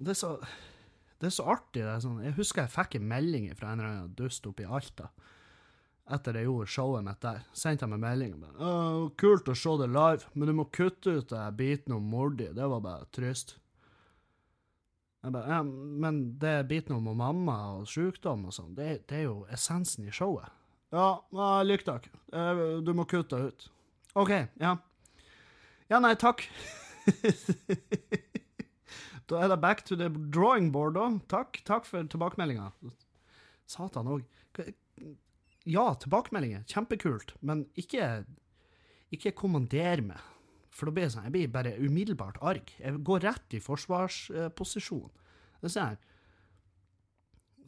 [0.00, 1.82] Det, det er så artig.
[1.82, 2.22] Det er sånn.
[2.24, 5.10] Jeg husker jeg fikk en melding fra en eller annen dust oppe i Alta
[6.10, 7.42] etter jeg gjorde showet mitt der.
[7.56, 9.10] Sendte jeg meg melding Og.
[9.20, 12.70] 'Kult å se det live, men du må kutte ut den biten om Mordi.' Det
[12.72, 13.56] var bare trist.
[15.22, 19.26] Jeg bare, ja, men det biten om mamma og sykdom og sånn, det, det, er
[19.28, 20.48] jo essensen i showet.
[20.90, 21.20] Ja,
[21.62, 22.08] lykke takk.
[22.82, 23.68] Du må kutte ut.
[24.16, 24.78] OK, ja.
[25.90, 26.46] Ja, nei, takk.
[29.30, 31.06] da er det back to the drawing board, da.
[31.30, 32.70] Takk, takk for tilbakemeldinga.
[33.70, 34.26] Satan òg.
[35.68, 38.24] Ja, tilbakemeldinger, kjempekult, men ikke,
[39.14, 40.28] ikke kommander meg.
[40.70, 42.70] For da blir jeg sånn, jeg blir bare umiddelbart arg.
[42.78, 45.10] Jeg går rett i forsvarsposisjon.
[45.60, 45.98] Det er sånn,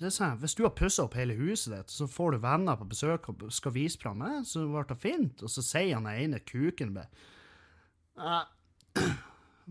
[0.00, 2.78] det er sånn, Hvis du har pussa opp hele huset ditt, så får du venner
[2.78, 6.08] på besøk og skal vise fram det, så ble det fint, og så sier han
[6.10, 8.40] ene kuken bare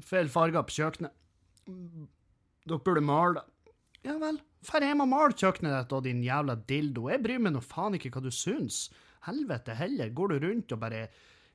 [0.05, 1.13] Feil farger på kjøkkenet.
[2.67, 3.47] Dere burde male det.
[4.01, 7.05] Ja vel, dra hjem og mal kjøkkenet ditt, og din jævla dildo.
[7.11, 8.87] Jeg bryr meg nå faen ikke hva du syns.
[9.27, 11.03] Helvete heller, går du rundt og bare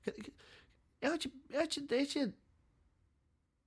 [0.07, 2.33] jeg har ikke, jeg har ikke, det er ikke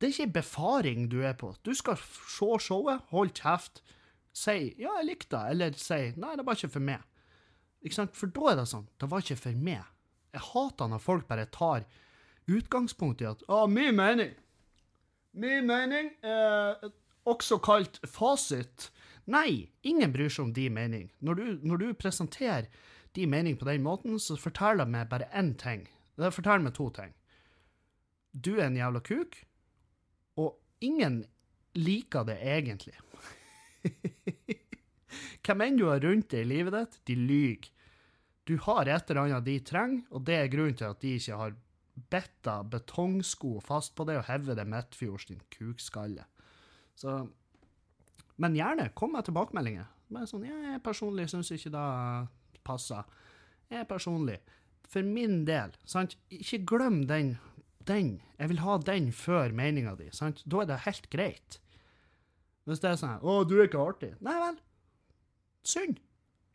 [0.02, 1.56] Det er ikke befaring du er på.
[1.66, 3.82] Du skal se showet, hold kjeft,
[4.34, 7.04] si 'ja, jeg likte det', eller si 'nei, det var ikke for meg'.
[7.82, 8.16] Ikke sant?
[8.16, 9.84] For da er det sånn 'det var ikke for meg'.
[10.34, 11.86] Jeg hater når folk bare tar
[12.48, 14.36] utgangspunkt i at 'å, min mening'.
[15.32, 16.90] Min mening, eh,
[17.30, 18.90] også kalt fasit.
[19.30, 21.10] Nei, ingen bryr seg om din mening.
[21.22, 22.70] Når du, når du presenterer
[23.16, 25.88] din mening på den måten, så forteller det meg bare én ting.
[26.18, 27.14] Det forteller meg to ting.
[28.34, 29.38] Du er en jævla kuk,
[30.38, 31.24] og ingen
[31.78, 32.98] liker det egentlig.
[35.46, 37.70] Hvem enn du har rundt deg i livet ditt, de lyver.
[38.50, 41.38] Du har et eller annet de trenger, og det er grunnen til at de ikke
[41.38, 41.58] har
[42.12, 46.26] bitta betongsko fast på det og heve det midtfjords, din kukskalle.
[46.96, 47.22] Så
[48.40, 49.88] Men gjerne, kom med tilbakemeldinger.
[50.10, 51.88] Bare sånn, jeg personlig syns ikke det
[52.64, 53.04] passer.
[53.70, 54.38] Jeg personlig.
[54.90, 57.34] For min del, sant, ikke glem den.
[57.86, 58.22] Den.
[58.40, 60.40] Jeg vil ha den før meninga di, sant.
[60.48, 61.60] Da er det helt greit.
[62.70, 64.16] Hvis det er sånn 'Å, du er ikke artig'.
[64.22, 64.60] Nei vel.
[65.66, 66.00] Synd.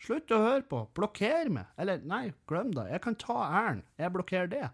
[0.04, 0.82] Slutt å høre på.
[0.94, 1.66] Blokker meg.
[1.80, 2.90] Eller, nei, glem det.
[2.92, 3.82] Jeg kan ta æren.
[3.98, 4.70] Jeg blokkerer det.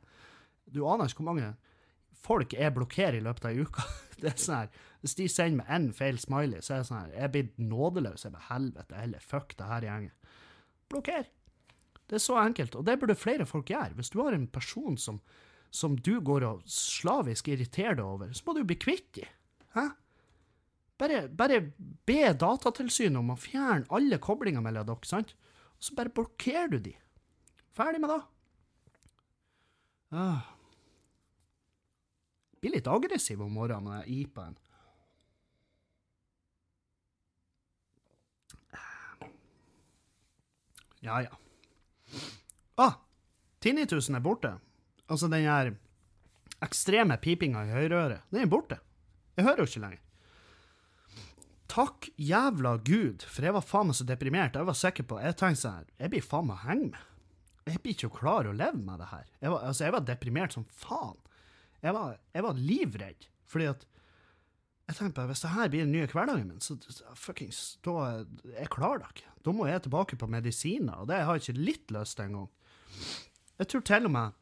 [0.75, 1.51] Du aner ikke hvor mange
[2.21, 3.85] folk jeg blokkerer i løpet av ei uke.
[4.21, 6.99] Det er sånn her, Hvis de sender meg én feil smiley, så er det sånn
[7.01, 8.25] her Jeg blir nådeløs.
[8.27, 9.23] Jeg bare helvete heller.
[9.25, 10.17] Fuck det her gjengen.
[10.93, 11.31] Blokker.
[12.11, 13.95] Det er så enkelt, og det burde flere folk gjøre.
[13.97, 15.21] Hvis du har en person som,
[15.71, 19.31] som du går og slavisk irriterer deg over, så må du bli kvitt dem.
[19.77, 19.87] Hæ?
[21.01, 21.63] Bare, bare
[22.05, 25.33] be Datatilsynet om å fjerne alle koblinger mellom dere, sant?
[25.79, 26.97] Og så bare blokkerer du de.
[27.73, 28.21] Ferdig med det.
[30.11, 30.60] Ah.
[32.61, 34.59] Blir litt aggressiv om morgenen med den IPA-en.
[41.01, 41.31] Ja, ja.
[42.75, 42.93] Ah,
[43.59, 44.59] tinnitusen er borte.
[45.09, 45.73] Altså den her
[46.61, 48.27] ekstreme pipinga i høyreøret.
[48.31, 48.77] Den er borte.
[49.37, 50.03] Jeg hører jo ikke lenger.
[51.71, 54.59] Takk jævla gud, for jeg var faen meg så deprimert.
[54.59, 57.07] Jeg var sikker på Jeg tenkte sånn her, jeg blir faen meg å henge med.
[57.71, 59.27] Jeg blir ikke klar å leve med det her.
[59.39, 61.17] Jeg var, altså, jeg var deprimert som faen.
[61.81, 63.87] Jeg var, jeg var livredd, fordi at
[64.91, 66.77] jeg tenkte bare, Hvis det her blir den nye hverdagen min, så,
[67.15, 68.25] fuckings, da
[68.57, 69.33] Jeg klarer det ikke.
[69.47, 72.51] Da må jeg tilbake på medisiner, og det har jeg ikke litt lyst til engang.
[73.61, 74.37] Jeg tror til og med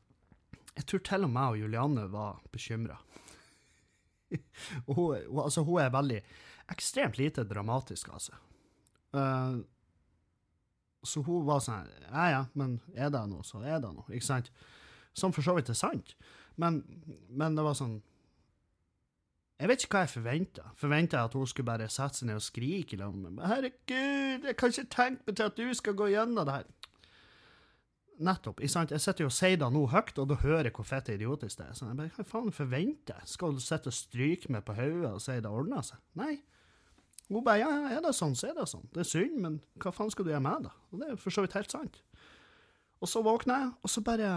[0.78, 3.00] jeg tror til og med og Julianne var bekymra.
[4.86, 6.20] hun, hun, altså, hun er veldig
[6.70, 8.38] ekstremt lite dramatisk, altså.
[9.10, 9.58] Uh,
[11.06, 14.06] så hun var sånn Ja, ja, men er det noe, så er det noe.
[14.12, 14.52] Ikke sant?
[15.16, 16.14] Som for så vidt er sant.
[16.58, 16.82] Men,
[17.30, 18.00] men det var sånn
[19.58, 20.64] Jeg vet ikke hva jeg forventa.
[20.78, 23.38] Forventa jeg at hun skulle bare sette seg ned og skrike meg?
[23.42, 26.68] Herregud, jeg kan ikke tenke meg til at du skal gå gjennom det her.
[28.18, 28.60] Nettopp.
[28.62, 31.60] Jeg sitter jo og sier det nå høyt, og da hører jeg hvor fett idiotisk
[31.60, 31.74] det er.
[31.78, 33.30] Så jeg bare, Hva faen forventer jeg?
[33.34, 36.02] Skal du sitte og stryke meg på hodet og si det ordner seg?
[36.18, 36.36] Nei.
[37.28, 38.86] Hun bare ja, ja, er det sånn, så er det sånn.
[38.94, 40.74] Det er synd, men hva faen skal du gjøre med det?
[40.90, 41.98] Og det er for så vidt helt sant.
[42.98, 44.30] Og så våkner jeg, og så bare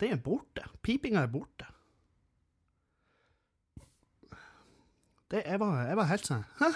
[0.00, 0.66] Det er borte.
[0.82, 1.68] Pipinga er borte.
[5.30, 6.68] Det, jeg, var, jeg var helt sånn Hæ?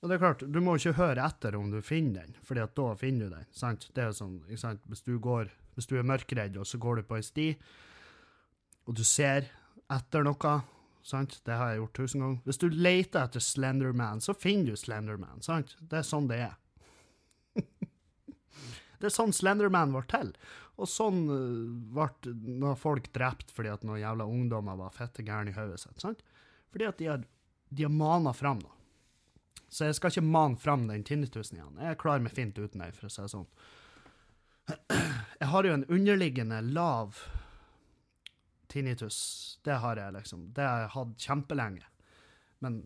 [0.00, 2.72] Og det er klart, du må ikke høre etter om du finner den, fordi at
[2.78, 3.48] da finner du den.
[3.52, 3.84] sant?
[3.96, 4.84] Det er sånn, ikke sant?
[4.88, 7.48] Hvis du, går, hvis du er mørkredd, og så går du på ei sti,
[8.88, 9.50] og du ser
[9.92, 10.54] etter noe,
[11.04, 11.36] sant?
[11.44, 12.40] Det har jeg gjort tusen ganger.
[12.48, 15.76] Hvis du leter etter Slenderman, så finner du Slenderman, sant?
[15.82, 16.56] Det er sånn det er.
[19.04, 20.32] det er sånn Slenderman var til.
[20.80, 21.24] Og sånn
[21.92, 25.98] ble når folk drept fordi at noen jævla ungdommer var fette gærne i hodet sitt,
[26.00, 26.22] sant?
[26.72, 27.26] Fordi at de har,
[27.68, 28.76] de har mana fram noe.
[29.70, 31.76] Så jeg skal ikke mane fram den tinnitusen igjen.
[31.78, 33.46] Jeg klarer meg fint uten ei, for å si det sånn.
[35.40, 37.20] Jeg har jo en underliggende lav
[38.70, 39.20] tinnitus.
[39.64, 40.48] Det har jeg, liksom.
[40.56, 41.86] Det har jeg hatt kjempelenge.
[42.60, 42.80] Men,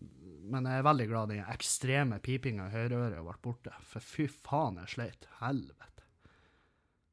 [0.45, 3.73] men jeg er veldig glad den ekstreme pipinga i høyreøret ble borte.
[3.89, 5.27] For fy faen, jeg sleit.
[5.41, 5.94] Helvete.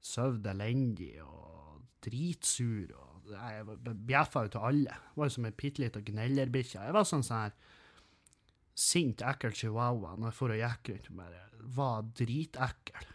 [0.03, 3.65] Sov elendig og dritsur og Jeg
[4.03, 4.97] bjeffa jo til alle.
[4.99, 6.83] Jeg var jo som ei bitte lita gnellerbikkje.
[6.83, 7.55] Jeg var sånn sånn her
[8.75, 11.43] sint, ekkel chihuahua når jeg for og gikk rundt og bare
[11.77, 13.07] var dritekkel.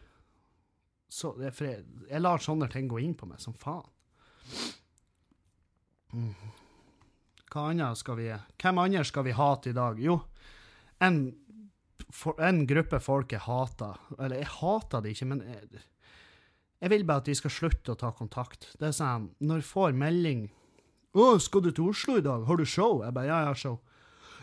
[1.08, 3.88] Så, for jeg, jeg, lar sånne ting gå inn på meg som faen.
[6.16, 6.32] Mm.
[7.52, 10.00] Hva annet skal vi Hvem andre skal vi hate i dag?
[10.00, 10.18] Jo,
[11.04, 11.20] en,
[12.12, 14.00] for, en gruppe folk jeg hater.
[14.18, 15.86] Eller, jeg hater det ikke, men jeg,
[16.82, 18.72] jeg vil bare at de skal slutte å ta kontakt.
[18.78, 20.50] Det er sånn, Når jeg får melding
[21.18, 22.46] 'Å, skal du til Oslo i dag?
[22.46, 23.80] Har du show?' Jeg bare 'Ja, jeg har show'.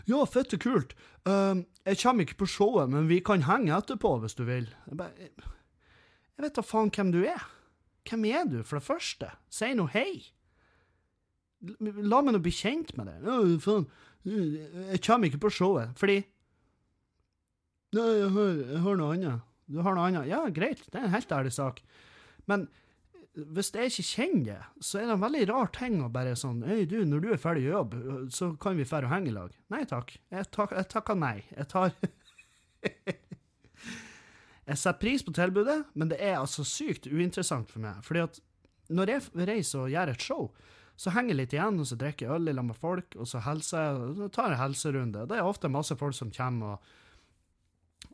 [0.06, 0.94] Ja, fette kult.
[1.24, 4.68] Uh, jeg kommer ikke på showet, men vi kan henge etterpå hvis du vil.
[4.88, 7.46] Jeg, bare, jeg, vet da faen hvem du er.
[8.04, 9.30] Hvem er du, for det første?
[9.48, 10.20] Si nå hei.
[11.80, 13.24] La meg nå bli kjent med deg.
[13.24, 13.88] Ja, faen.
[14.24, 16.22] Jeg kommer ikke på showet, fordi
[17.94, 19.42] Nei, jeg har, jeg har noe annet.
[19.70, 20.26] Du har noe annet.
[20.26, 21.78] Ja, greit, det er en helt ærlig sak.
[22.50, 22.68] Men
[23.34, 26.62] hvis jeg ikke kjenner det, så er det en veldig rar ting å bare sånn
[26.68, 27.96] Hei, du, når du er ferdig i jobb,
[28.30, 29.56] så kan vi dra og henge i lag.
[29.74, 30.14] Nei takk.
[30.30, 31.38] Jeg, tak, jeg takker nei.
[31.56, 31.94] Jeg tar
[34.64, 37.98] Jeg setter pris på tilbudet, men det er altså sykt uinteressant for meg.
[38.06, 38.38] Fordi at
[38.94, 40.46] når jeg reiser og gjør et show,
[40.96, 43.28] så henger jeg litt igjen, og så drikker jeg øl i lag med folk, og
[43.28, 45.26] så helser, så tar jeg helserunde.
[45.28, 46.92] Det er ofte masse folk som kommer og,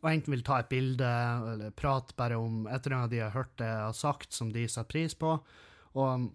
[0.01, 1.09] og enten vil ta et bilde,
[1.53, 4.67] eller prate bare om et eller annet de har hørt jeg har sagt som de
[4.69, 5.35] setter pris på.
[6.01, 6.29] Og,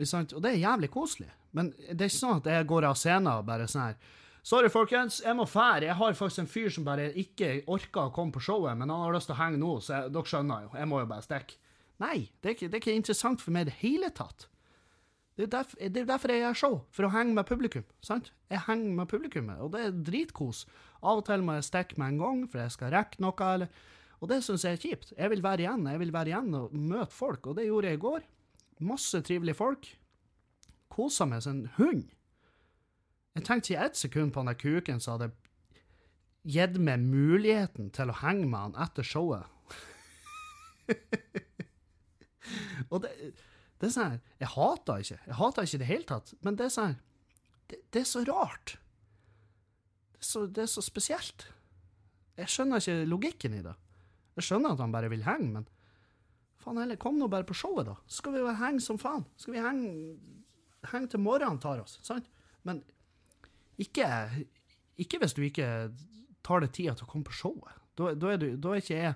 [0.00, 1.30] og det er jævlig koselig.
[1.56, 4.14] Men det er ikke sånn at jeg går av scenen og bare sånn her
[4.46, 5.88] Sorry, folkens, jeg må fære.
[5.88, 9.00] Jeg har faktisk en fyr som bare ikke orker å komme på showet, men han
[9.02, 10.68] har lyst til å henge nå, så jeg, dere skjønner jo.
[10.78, 11.56] Jeg må jo bare stikke.
[11.98, 14.46] Nei, det er, ikke, det er ikke interessant for meg i det hele tatt.
[15.34, 17.82] Det er, derfor, det er derfor jeg gjør show, for å henge med publikum.
[18.06, 18.30] sant?
[18.52, 20.62] Jeg henger med publikummet, og det er dritkos.
[21.06, 23.84] Av og til må jeg stikke med en gang, for jeg skal rekke noe, eller
[24.24, 25.12] Og det syns jeg er kjipt.
[25.12, 27.98] Jeg vil være igjen jeg vil være igjen og møte folk, og det gjorde jeg
[27.98, 28.22] i går.
[28.80, 29.90] Masse trivelige folk.
[30.88, 32.06] Kosa meg som en hund.
[33.36, 35.34] Jeg tenkte ikke ett sekund på han der kuken som hadde
[36.46, 39.44] gitt meg muligheten til å henge med han etter showet.
[42.92, 43.10] og det,
[43.80, 45.18] det, er sånn her Jeg hater ikke.
[45.26, 46.96] Jeg hater ikke i det hele tatt, men det er sånn
[47.66, 48.76] det, det, er så rart.
[50.16, 51.46] Det er så, det er så spesielt.
[52.36, 53.74] Jeg skjønner ikke logikken i det.
[54.36, 55.68] Jeg skjønner at han bare vil henge, men
[56.60, 57.94] faen heller, kom nå bare på showet, da.
[58.08, 59.24] Så skal vi jo henge som faen.
[59.40, 59.92] Skal vi henge,
[60.90, 62.28] henge til morgenen tar oss, sant?
[62.66, 62.82] Men
[63.80, 64.08] ikke,
[65.00, 65.68] ikke hvis du ikke
[66.46, 67.76] tar deg tida til å komme på showet.
[67.96, 69.14] Da, da, er, du, da er ikke jeg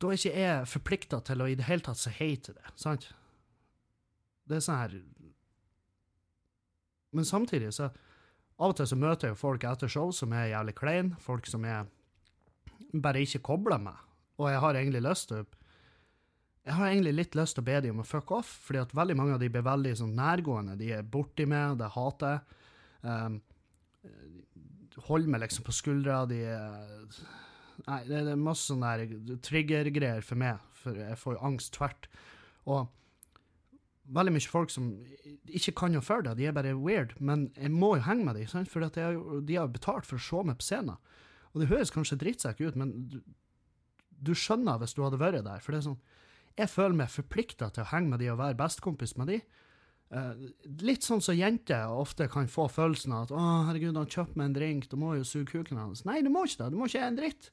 [0.00, 2.72] da er ikke jeg forplikta til å i det hele tatt si hei til det,
[2.80, 3.10] sant?
[4.48, 4.94] Det er sånn her
[7.12, 7.90] Men samtidig, så
[8.60, 11.48] Av og til så møter jeg jo folk etter show som er jævlig klein, folk
[11.48, 11.88] som er
[12.92, 13.96] bare ikke kobler meg.
[14.36, 15.44] og jeg har egentlig lyst til
[16.64, 18.92] jeg har egentlig litt lyst til å be dem om å fuck off, fordi at
[18.94, 20.76] veldig mange av de blir veldig sånn nærgående.
[20.76, 22.58] De er borti meg, det hater jeg.
[23.00, 23.38] Um,
[25.08, 26.18] holder meg liksom på skuldra.
[26.28, 26.42] De
[27.86, 32.10] Nei, det er masse sånne trigger-greier for meg, for jeg får jo angst tvert.
[32.68, 32.90] Og
[34.14, 34.90] veldig mye folk som
[35.46, 38.38] ikke kan noe for det, de er bare weird, men jeg må jo henge med
[38.38, 40.98] dem, for de har betalt for å se meg på scenen.
[41.50, 43.18] Og det høres kanskje drittsekk ut, men du,
[44.10, 45.62] du, skjønner hvis du hadde vært der.
[45.62, 45.98] For det er sånn,
[46.58, 49.40] jeg føler meg forplikta til å henge med de og være bestekompis med de.
[50.10, 50.34] Uh,
[50.82, 54.48] litt sånn som jenter ofte kan få følelsen av at 'Å, herregud, han kjøpte meg
[54.48, 56.02] en drink, da må jo suge kuken hans'.
[56.06, 56.70] Nei, du må ikke det.
[56.72, 57.50] Du må ikke gjøre en dritt.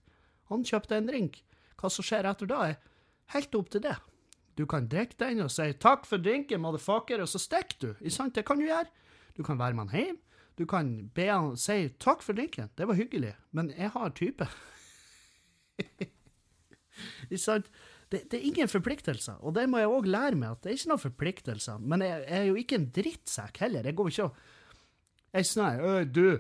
[0.50, 1.44] Han kjøpte en drink.
[1.78, 2.80] Hva som skjer etter da, er
[3.34, 3.98] helt opp til det.
[4.58, 7.90] Du kan drikke den og si 'takk for drinken, motherfucker', og så stikker du.
[8.02, 8.36] Ikke sant?
[8.36, 8.90] Det kan du gjøre.
[9.38, 10.18] Du kan være med han hjem.
[10.58, 14.48] Du kan be han si 'takk for drinken', det var hyggelig, men jeg har type.
[17.30, 17.66] ikke sant?
[18.12, 20.78] det, det, er ingen forpliktelser, og det må jeg òg lære meg, at det er
[20.78, 21.78] ikke noen forpliktelser.
[21.78, 23.84] Men jeg, jeg, er jo ikke en drittsekk heller.
[23.84, 24.36] Jeg går ikke og
[25.34, 26.40] Jeg sier du,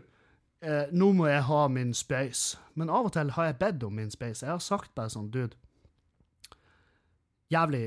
[0.63, 2.57] eh, nå må jeg ha min space.
[2.74, 4.45] Men av og til har jeg bedt om min space.
[4.45, 5.59] Jeg har sagt bare sånn, dude
[7.54, 7.84] Jævlig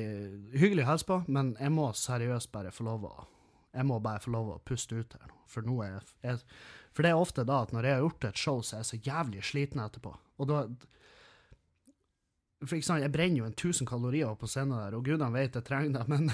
[0.56, 3.14] hyggelig å hilse på, men jeg må seriøst bare få lov å
[3.70, 5.36] jeg må bare få lov å puste ut her nå.
[5.50, 6.40] For nå er jeg,
[6.90, 8.88] For det er ofte da at når jeg har gjort et show, så er jeg
[8.88, 10.14] så jævlig sliten etterpå.
[10.42, 10.64] Og da
[12.60, 15.64] for eksempel, Jeg brenner jo en 1000 kalorier på scenen der, og gudene vet jeg
[15.64, 16.32] trenger det, men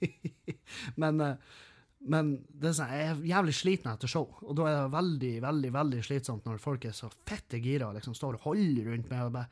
[1.02, 1.36] Men, eh,
[2.00, 5.32] men det er sånn, jeg er jævlig sliten etter show, og da er det veldig
[5.44, 9.10] veldig, veldig slitsomt når folk er så fette gira og liksom står og holder rundt
[9.12, 9.26] meg.
[9.26, 9.48] og bare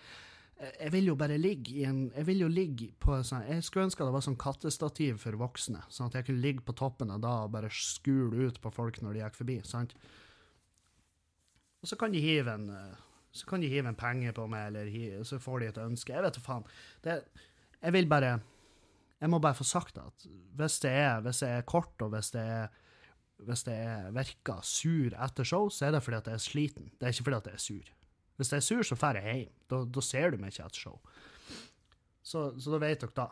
[0.59, 3.87] jeg vil jo bare ligge i en Jeg vil jo ligge på sånn Jeg skulle
[3.87, 7.21] ønske det var sånn kattestativ for voksne, sånn at jeg kunne ligge på toppen av
[7.23, 9.59] da og bare skule ut på folk når de gikk forbi.
[9.67, 9.95] sant?
[11.79, 13.05] Og så kan de hive en eh,
[13.39, 16.15] så kan de hive en penge på meg, eller så får de et ønske.
[16.15, 16.65] Jeg vet da faen.
[17.05, 17.19] Det,
[17.79, 18.39] jeg vil bare
[19.21, 20.27] Jeg må bare få sagt at
[20.59, 22.69] hvis det er, hvis det er kort, og hvis det er
[23.47, 26.91] hvis det er virker sur etter show, så er det fordi at jeg er sliten.
[26.99, 27.91] Det er ikke fordi at jeg er sur.
[28.39, 29.55] Hvis jeg er sur, så drar jeg hjem.
[29.69, 30.99] Da, da, ser du meg ikke etter show.
[32.23, 33.29] Så, så da vet dere da.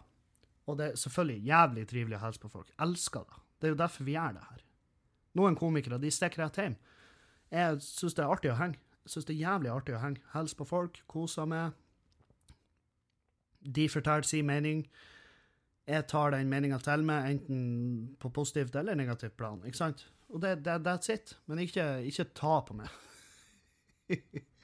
[0.67, 2.73] Og det er selvfølgelig jævlig trivelig å hilse på folk.
[2.83, 3.43] Elsker det.
[3.57, 4.65] Det er jo derfor vi gjør det her.
[5.39, 6.77] Noen komikere de stikker rett hjem.
[7.55, 10.25] Jeg syns det er artig å henge Jeg syns det er jævlig artig å henge.
[10.33, 11.77] Hilse på folk, kose meg.
[13.63, 14.83] De forteller sin mening.
[15.87, 17.61] Jeg tar den meninga til meg, enten
[18.19, 19.63] på positivt eller negativt plan.
[19.63, 20.09] ikke sant?
[20.35, 21.37] Og det, det, that's it.
[21.47, 22.91] Men ikke, ikke ta på meg.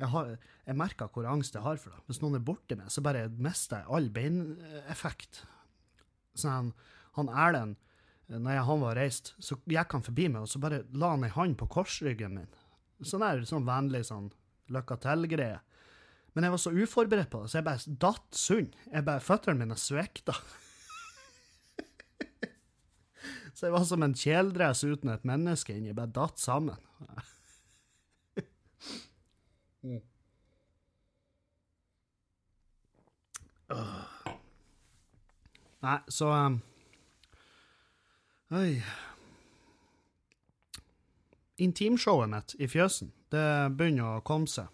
[0.00, 0.32] jeg, har,
[0.64, 2.02] jeg merker hvor angst jeg har for det.
[2.08, 5.42] Hvis noen er borti meg, så bare mister jeg all beineffekt.
[6.40, 6.72] Sånn,
[7.18, 7.76] han Erlend,
[8.30, 11.32] når han var reist, så gikk han forbi meg, og så bare la han ei
[11.34, 12.52] hånd på korsryggen min.
[13.02, 14.30] Sånn der, sånn vennlig sånn
[14.70, 15.58] lykke til-greie.
[16.36, 18.76] Men jeg var så uforberedt på det, så jeg bare datt sund.
[18.86, 20.36] Jeg bare, Føttene mine svikta.
[23.56, 25.90] så jeg var som en kjeledress uten et menneske inni.
[25.90, 26.78] Jeg bare datt sammen.
[29.82, 30.00] mm.
[35.80, 36.58] Nei, så um,
[38.50, 38.82] Oi.
[41.62, 43.46] Intimshowet mitt i fjøsen, det
[43.78, 44.66] begynner å komme seg.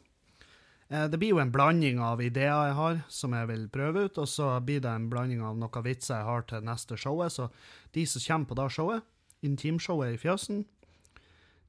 [0.89, 4.21] Eh, det blir jo en blanding av ideer jeg har, som jeg vil prøve ut,
[4.23, 7.35] og så blir det en blanding av noen vitser jeg har til neste showet.
[7.35, 7.51] Så
[7.93, 9.09] de som kommer på det showet,
[9.45, 10.65] intimshowet i fjøsen,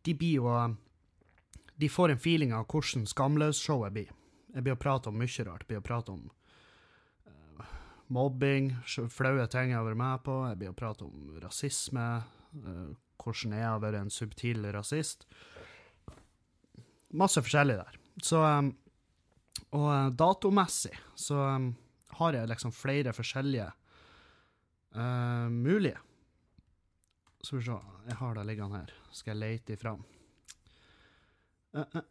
[0.05, 0.53] de blir jo
[1.77, 4.13] De får en feeling av hvordan Skamløs-showet blir.
[4.55, 5.65] Jeg blir å prate om mye rart.
[5.65, 6.25] Jeg blir å prate om
[8.13, 8.71] mobbing,
[9.11, 10.37] flaue ting jeg har vært med på.
[10.47, 12.07] Jeg blir å prate om rasisme,
[12.63, 12.89] uh,
[13.21, 15.27] hvordan jeg har vært en subtil rasist.
[17.17, 17.99] Masse forskjellig der.
[18.23, 18.73] Så um,
[19.75, 21.71] Og uh, datomessig så um,
[22.19, 23.67] har jeg liksom flere forskjellige
[24.95, 25.99] uh, mulige.
[27.43, 28.93] Skal vi se, jeg har det liggende her.
[29.11, 30.05] Skal jeg lete ifram?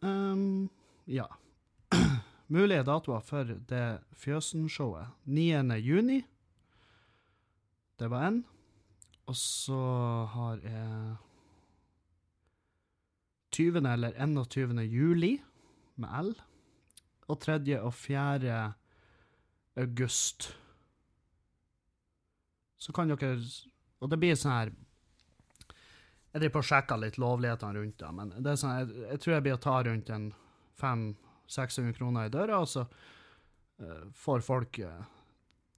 [0.01, 0.69] Um,
[1.07, 1.25] ja
[2.53, 5.07] mulige datoer for det Fjøsen-showet.
[5.25, 5.79] 9.
[5.83, 6.21] juni.
[7.99, 8.43] Det var én.
[9.27, 9.79] Og så
[10.31, 11.15] har jeg
[13.51, 13.77] 20.
[13.91, 14.79] eller 21.
[14.85, 15.41] juli
[15.95, 16.33] med L.
[17.27, 17.81] Og 3.
[17.81, 18.73] og 4.
[19.75, 20.57] august.
[22.77, 23.41] Så kan dere
[23.99, 24.71] Og det blir sånn her
[26.37, 29.33] Jeg driver på og sjekker litt lovlighetene rundt det, men det sånn, jeg, jeg tror
[29.33, 30.25] jeg blir å ta rundt en
[30.77, 34.99] 500-600 kroner i døra, og så uh, får folk uh,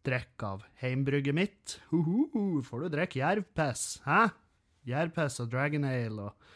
[0.03, 1.77] drikke av heimbrygget mitt.
[1.93, 4.25] Uh, -huh, får du drikke jervpiss, hæ?
[4.83, 6.49] Jervpiss og Dragon Ale og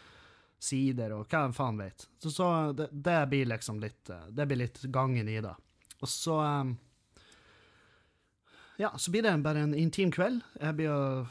[0.60, 2.04] sider og hva faen vet.
[2.20, 5.56] Så, så det, det, blir liksom litt uh, Det blir litt gangen i det.
[6.01, 6.76] Og så um,
[8.76, 10.43] Ja, så blir det bare en intim kveld.
[10.60, 11.26] Jeg blir å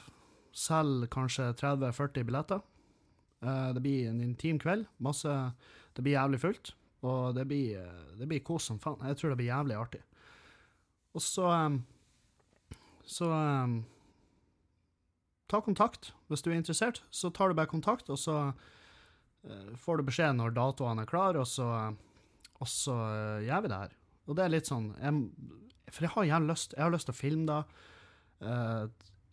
[0.53, 2.63] selge kanskje 30-40 billetter.
[3.43, 4.87] Uh, det blir en intim kveld.
[5.03, 5.29] Masse
[5.97, 6.75] Det blir jævlig fullt.
[7.03, 9.01] Og det blir, eh, det blir kos som faen.
[9.03, 10.03] Jeg tror det blir jævlig artig.
[11.15, 11.81] Og så um,
[13.05, 13.27] Så
[15.51, 17.03] ta kontakt hvis du er interessert.
[17.11, 18.55] Så tar du bare kontakt, og så
[19.77, 21.67] får du beskjed når datoene er klare, og så,
[22.55, 22.95] og så
[23.43, 23.97] gjør vi det her.
[24.29, 25.25] Og det er litt sånn jeg,
[25.91, 27.63] For jeg har gjerne lyst Jeg har lyst til å filme det.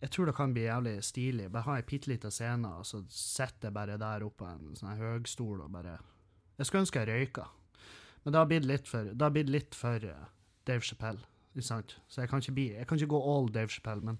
[0.00, 1.50] Jeg tror det kan bli jævlig stilig.
[1.52, 4.76] Bare ha ei bitte lita scene, og så sitter jeg bare der oppe på en
[4.78, 5.98] sånn høgstol og bare
[6.58, 7.46] Jeg skulle ønske jeg røyka.
[8.24, 10.26] Men det har blitt litt for, det har blitt litt for uh,
[10.68, 11.20] Dave Chappelle.
[11.54, 11.96] Ikke sant?
[12.08, 14.18] Så jeg kan, ikke bli, jeg kan ikke gå all Dave Chappelle, men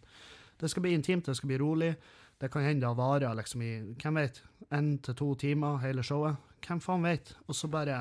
[0.61, 1.95] det skal bli intimt, det skal bli rolig.
[2.41, 6.37] Det kan hende det varer liksom i hvem vet, én til to timer, hele showet.
[6.67, 7.35] Hvem faen vet?
[7.47, 7.99] Og så bare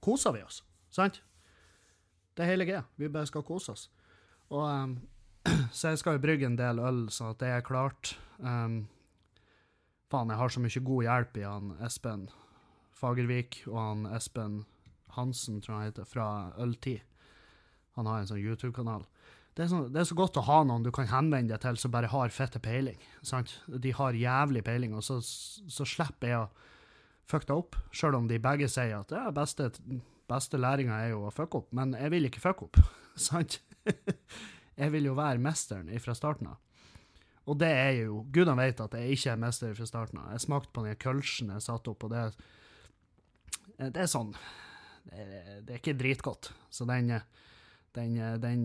[0.00, 1.22] koser vi oss, sant?
[2.36, 2.82] Det er hele greia.
[2.96, 3.90] Vi bare skal kose oss.
[4.48, 4.96] Og um,
[5.76, 8.14] Så jeg skal jo brygge en del øl, sånn at det er klart.
[8.38, 8.86] Um,
[10.10, 12.28] faen, jeg har så mye god hjelp i han Espen
[12.96, 14.62] Fagervik og han Espen
[15.16, 16.28] Hansen, tror jeg han heter, fra
[16.62, 17.04] Øltid.
[17.96, 19.06] Han har en sånn YouTube-kanal.
[19.56, 21.92] Det, sånn, det, er så godt å ha noen du kan henvende deg til som
[21.94, 22.98] bare har fette peiling.
[23.24, 23.54] sant?
[23.66, 26.50] De har jævlig peiling, og så, så slipper jeg å
[27.26, 29.70] fucke det opp, sjøl om de begge sier at ja, beste,
[30.28, 32.82] beste læringa er jo å fucke opp, men jeg vil ikke fucke opp,
[33.28, 33.58] sant?
[34.76, 36.60] Jeg vil jo være mesteren fra starten av.
[37.46, 40.32] Og det er jo Gudene vet at jeg ikke er mester fra starten av.
[40.34, 42.38] Jeg smakte på den kølsjen jeg satte opp, og det er
[43.78, 44.32] Eh, det er sånn
[45.06, 45.26] Det,
[45.66, 46.50] det er ikke dritgodt.
[46.70, 47.12] Så den,
[47.94, 48.64] den, den,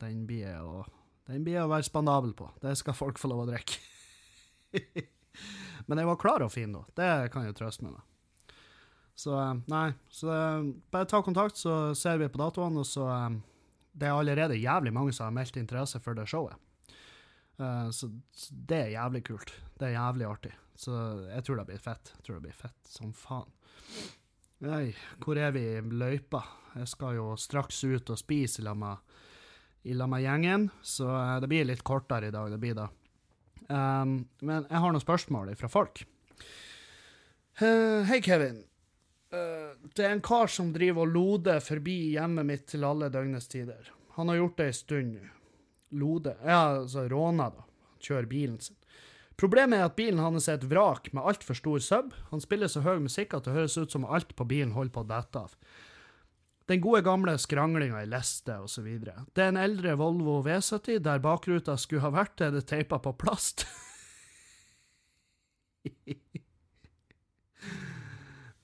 [0.00, 0.86] den blir å
[1.28, 2.46] den blir å være spandabel på.
[2.62, 3.82] Det skal folk få lov å drikke.
[5.88, 6.86] Men jeg var klar og fin nå.
[6.96, 8.54] Det kan jeg trøste meg med.
[9.12, 9.36] Så
[9.68, 10.30] nei, så
[10.88, 13.10] bare ta kontakt, så ser vi på datoene, og så
[13.98, 16.54] Det er allerede jævlig mange som har meldt interesse for det showet.
[17.58, 18.10] Uh, så,
[18.48, 19.52] det er jævlig kult.
[19.78, 20.54] Det er jævlig artig.
[20.78, 20.94] Så
[21.26, 22.12] jeg tror det blir fett.
[22.14, 23.50] Jeg tror det blir fett som faen.
[24.62, 24.90] Nei,
[25.22, 26.42] hvor er vi i løypa?
[26.78, 31.68] Jeg skal jo straks ut og spise i lag med, gjengen, så eh, det blir
[31.68, 32.50] litt kortere i dag.
[32.50, 32.88] det blir da.
[33.68, 36.02] Um, men jeg har noen spørsmål fra folk.
[37.60, 38.62] Uh, Hei, Kevin.
[39.34, 43.48] Uh, det er en kar som driver og loder forbi hjemmet mitt til alle døgnets
[43.50, 43.90] tider.
[44.18, 45.28] Han har gjort det ei stund nå.
[45.98, 47.64] Lode Ja, altså råna, da.
[48.04, 48.76] Kjører bilen sin.
[49.38, 52.10] Problemet er at bilen hans er et vrak med altfor stor sub.
[52.32, 55.04] Han spiller så høy musikk at det høres ut som alt på bilen holder på
[55.04, 55.54] å dette av.
[56.68, 58.88] Den gode gamle skranglinga i leste osv.
[59.00, 63.14] Det er en eldre Volvo V70 der bakruta skulle ha vært, er det teipa på
[63.16, 63.64] plast.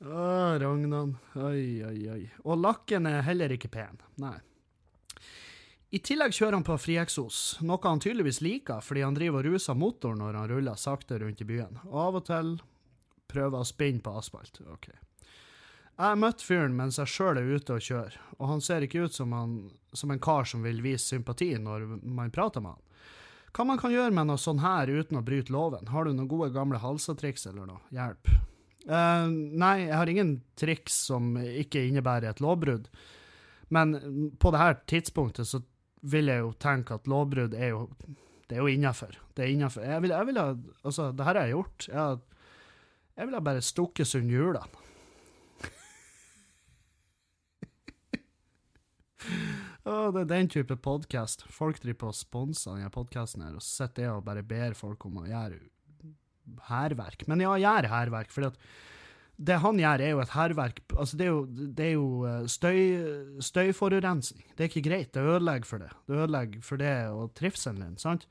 [0.05, 1.17] Oi, Ragnan.
[1.35, 2.25] Oi, oi, oi.
[2.45, 4.03] Og lakken er heller ikke pen.
[4.21, 4.37] Nei.
[5.95, 9.79] I tillegg kjører han på frieksos, noe han tydeligvis liker fordi han driver og ruser
[9.79, 12.57] motoren når han ruller sakte rundt i byen, av og til
[13.31, 14.59] prøver å spinne på asfalt.
[14.75, 14.91] Ok.
[14.91, 19.07] Jeg har møtt fyren mens jeg sjøl er ute og kjører, og han ser ikke
[19.07, 19.55] ut som, han,
[19.95, 23.13] som en kar som vil vise sympati når man prater med han.
[23.55, 25.87] Hva man kan gjøre med noe sånn her uten å bryte loven?
[25.95, 27.81] Har du noen gode gamle halsetriks eller noe?
[27.95, 28.35] Hjelp.
[28.85, 32.91] Uh, nei, jeg har ingen triks som ikke innebærer et lovbrudd.
[33.73, 33.97] Men
[34.39, 35.63] på det her tidspunktet så
[36.05, 37.87] vil jeg jo tenke at lovbrudd er jo
[38.45, 39.17] det er jo innafor.
[39.35, 39.83] Det er innafor.
[39.89, 40.39] Jeg ville vil
[40.85, 41.89] Altså, det her har jeg gjort.
[41.89, 42.19] Jeg,
[43.17, 44.83] jeg ville bare stukket sund hjulene.
[49.87, 51.47] oh, det er den type podkast.
[51.49, 55.27] Folk driver på og sponser denne podkasten og sitter og bare ber folk om å
[55.27, 55.63] gjøre
[56.69, 57.27] hærverk.
[57.31, 58.59] Men ja, gjør hærverk, at
[59.37, 60.81] det han gjør, er jo et hærverk.
[60.95, 62.81] Altså, det er jo, det er jo eh, støy,
[63.43, 64.45] støyforurensning.
[64.55, 65.15] Det er ikke greit.
[65.15, 65.91] Det ødelegger for det.
[66.07, 68.29] Det ødelegger for det og trivselen din, sant?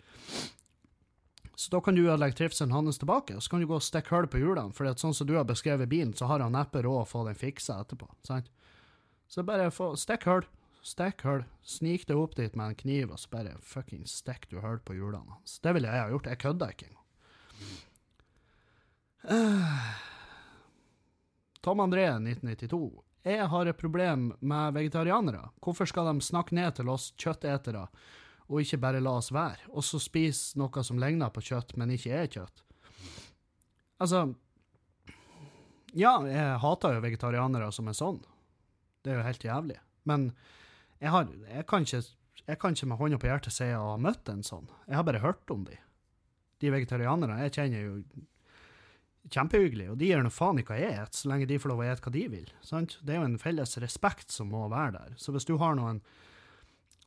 [1.55, 4.15] Så da kan du ødelegge trivselen hans tilbake, og så kan du gå og stikke
[4.15, 4.73] hull på hjulene.
[4.73, 7.37] For sånn som du har beskrevet bilen, så har han neppe råd å få den
[7.37, 8.07] fiksa etterpå.
[8.25, 8.49] sant?
[9.27, 10.47] Så bare få stikk hull.
[10.83, 11.43] Stikk hull.
[11.63, 14.95] Snik deg opp dit med en kniv, og så bare fucking stikk du hull på
[14.97, 15.59] hjulene hans.
[15.63, 16.31] Det ville jeg ha gjort.
[16.31, 17.79] Jeg kødder ikke engang.
[21.61, 23.03] Tom André, 1992.
[23.23, 25.45] Jeg har et problem med vegetarianere.
[25.63, 27.85] Hvorfor skal de snakke ned til oss kjøttetere,
[28.51, 31.93] og ikke bare la oss være, og så spise noe som ligner på kjøtt, men
[31.95, 32.65] ikke er kjøtt?
[34.03, 34.33] Altså
[35.93, 38.19] Ja, jeg hater jo vegetarianere som er sånn.
[39.05, 39.77] Det er jo helt jævlig.
[40.09, 40.31] Men
[40.99, 42.01] jeg, har, jeg, kan, ikke,
[42.49, 44.67] jeg kan ikke med hånda på hjertet si jeg har møtt en sånn.
[44.89, 45.77] Jeg har bare hørt om de.
[46.59, 47.93] De vegetarianerne jeg kjenner jo
[49.31, 51.81] kjempehyggelig, og de gir nå faen i hva jeg spiser, så lenge de får lov
[51.81, 52.53] å spise hva de vil.
[52.65, 52.97] Sant?
[53.01, 55.13] Det er jo en felles respekt som må være der.
[55.17, 56.01] Så hvis du har noen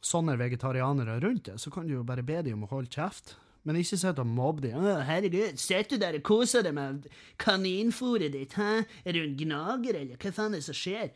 [0.04, 3.36] sånne vegetarianere rundt deg, så kan du jo bare be dem om å holde kjeft.
[3.66, 4.78] Men ikke sitt og mobbe dem.
[4.78, 7.08] 'Herregud, sitter du der og koser deg med
[7.42, 8.86] kaninfôret ditt, hæ?
[9.04, 11.10] Er du en gnager, eller hva faen er det som skjer?'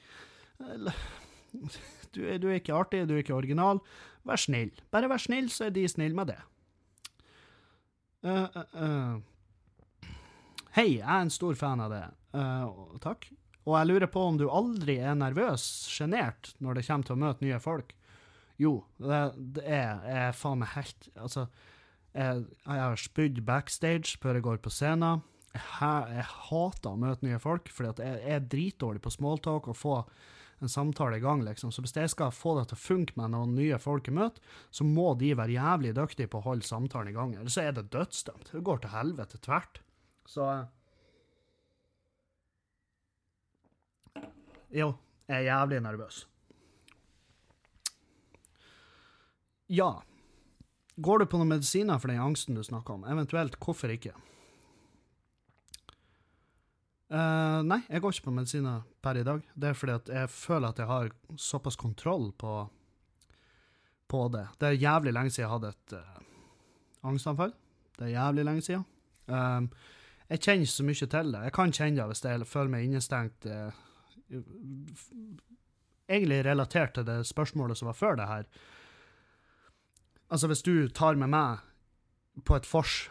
[2.10, 3.78] Du er, du er ikke artig, du er ikke original.
[4.26, 4.72] Vær snill.
[4.90, 6.40] Bare vær snill, så er de snille med det.
[8.26, 9.29] Uh, uh, uh.
[10.76, 12.04] Hei, jeg er en stor fan av det.
[12.30, 13.26] Uh, takk.
[13.66, 17.22] Og jeg lurer på om du aldri er nervøs, sjenert, når det kommer til å
[17.24, 17.90] møte nye folk?
[18.60, 19.18] Jo, det,
[19.56, 21.46] det er, er faen meg helt Altså,
[22.12, 25.24] jeg, jeg har spydd backstage før jeg går på scenen.
[25.56, 29.78] Jeg, jeg, hater å møte nye folk, fordi jeg, jeg er dritdårlig på smalltalk og
[29.78, 29.96] få
[30.60, 31.74] en samtale i gang, liksom.
[31.74, 34.56] Så hvis jeg skal få det til å funke med noen nye folk jeg møter,
[34.70, 37.34] så må de være jævlig dyktige på å holde samtalen i gang.
[37.40, 38.52] Eller så er det dødsdømt.
[38.52, 39.82] Det går til helvete tvert.
[40.30, 40.46] Så
[44.70, 44.92] Jo,
[45.26, 46.28] jeg er jævlig nervøs.
[49.66, 49.90] Ja.
[50.94, 53.04] Går du på noen medisiner for den angsten du snakker om?
[53.10, 54.14] Eventuelt, hvorfor ikke?
[57.10, 59.42] Uh, nei, jeg går ikke på medisiner per i dag.
[59.58, 62.56] Det er fordi at jeg føler at jeg har såpass kontroll på,
[64.06, 64.46] på det.
[64.60, 67.56] Det er jævlig lenge siden jeg hadde et uh, angstanfall.
[67.98, 68.86] Det er jævlig lenge siden.
[69.26, 69.72] Um,
[70.30, 71.40] jeg kjenner ikke så mye til det.
[71.42, 73.46] Jeg kan kjenne det hvis jeg føler meg innestengt.
[73.46, 73.72] Eh,
[76.10, 78.44] egentlig relatert til det spørsmålet som var før det her.
[80.30, 81.64] Altså, hvis du tar med meg
[82.46, 83.08] på et vors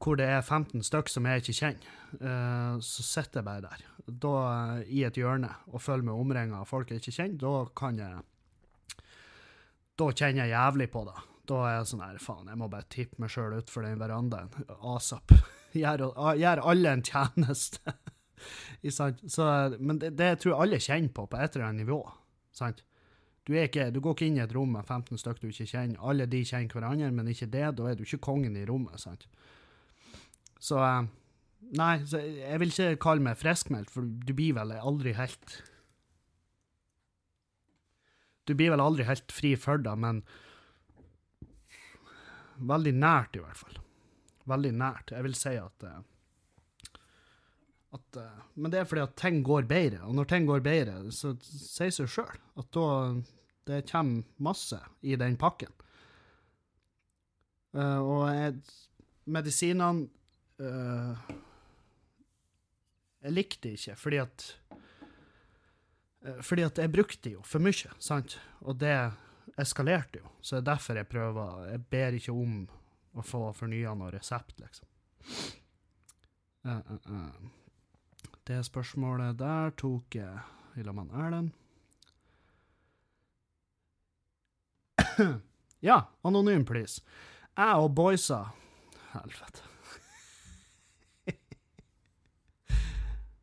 [0.00, 3.82] hvor det er 15 stykk som jeg ikke kjenner, eh, så sitter jeg bare der,
[4.22, 4.36] da,
[4.86, 7.42] i et hjørne, og føler meg omringa av folk jeg ikke kjenner.
[7.42, 8.22] Da kan jeg
[10.00, 11.18] Da kjenner jeg jævlig på det.
[11.46, 14.48] Da er jeg sånn her, faen, jeg må bare tippe meg sjøl utfor den verandaen
[14.94, 15.34] asap.
[15.72, 17.94] Gjør, gjør alle en tjeneste.
[18.90, 19.46] Så,
[19.78, 22.00] men det, det, tror jeg alle kjenner på, på et eller annet nivå.
[22.52, 22.82] Sant?
[23.46, 26.02] Du, ikke, du, går ikke inn i et rom med 15 stykker du ikke kjenner.
[26.02, 27.68] Alle de kjenner hverandre, men ikke det.
[27.78, 29.00] Da er du ikke kongen i rommet.
[29.02, 29.26] sant?
[30.62, 31.10] Så eh,
[31.78, 35.54] Nei, så jeg vil ikke kalle meg friskmeldt, for du blir vel aldri helt
[38.48, 40.24] Du blir vel aldri helt fri for det, men
[42.58, 43.78] veldig nært, i hvert fall.
[44.50, 45.12] Veldig nært.
[45.14, 46.00] Jeg vil si at eh,
[47.92, 50.96] at, uh, men det er fordi at ting går bedre, og når ting går bedre,
[51.12, 52.86] så sier seg sjøl at da
[53.68, 55.70] det kommer masse i den pakken.
[57.76, 58.62] Uh, og
[59.32, 60.08] medisinene
[60.60, 61.30] uh,
[63.22, 64.44] Jeg likte ikke, fordi at
[66.42, 68.36] Fordi at jeg brukte jo for mye, sant?
[68.60, 68.92] Og det
[69.58, 70.28] eskalerte jo.
[70.40, 72.68] Så det er derfor jeg prøver Jeg ber ikke om
[73.12, 74.88] å få fornya noe resept, liksom.
[76.66, 77.32] Uh,
[78.46, 81.52] Det spørsmålet der tok jeg i lag med Erlend.
[85.88, 87.02] ja, anonym, please.
[87.56, 88.44] Jeg og boysa
[89.12, 89.68] Helvete.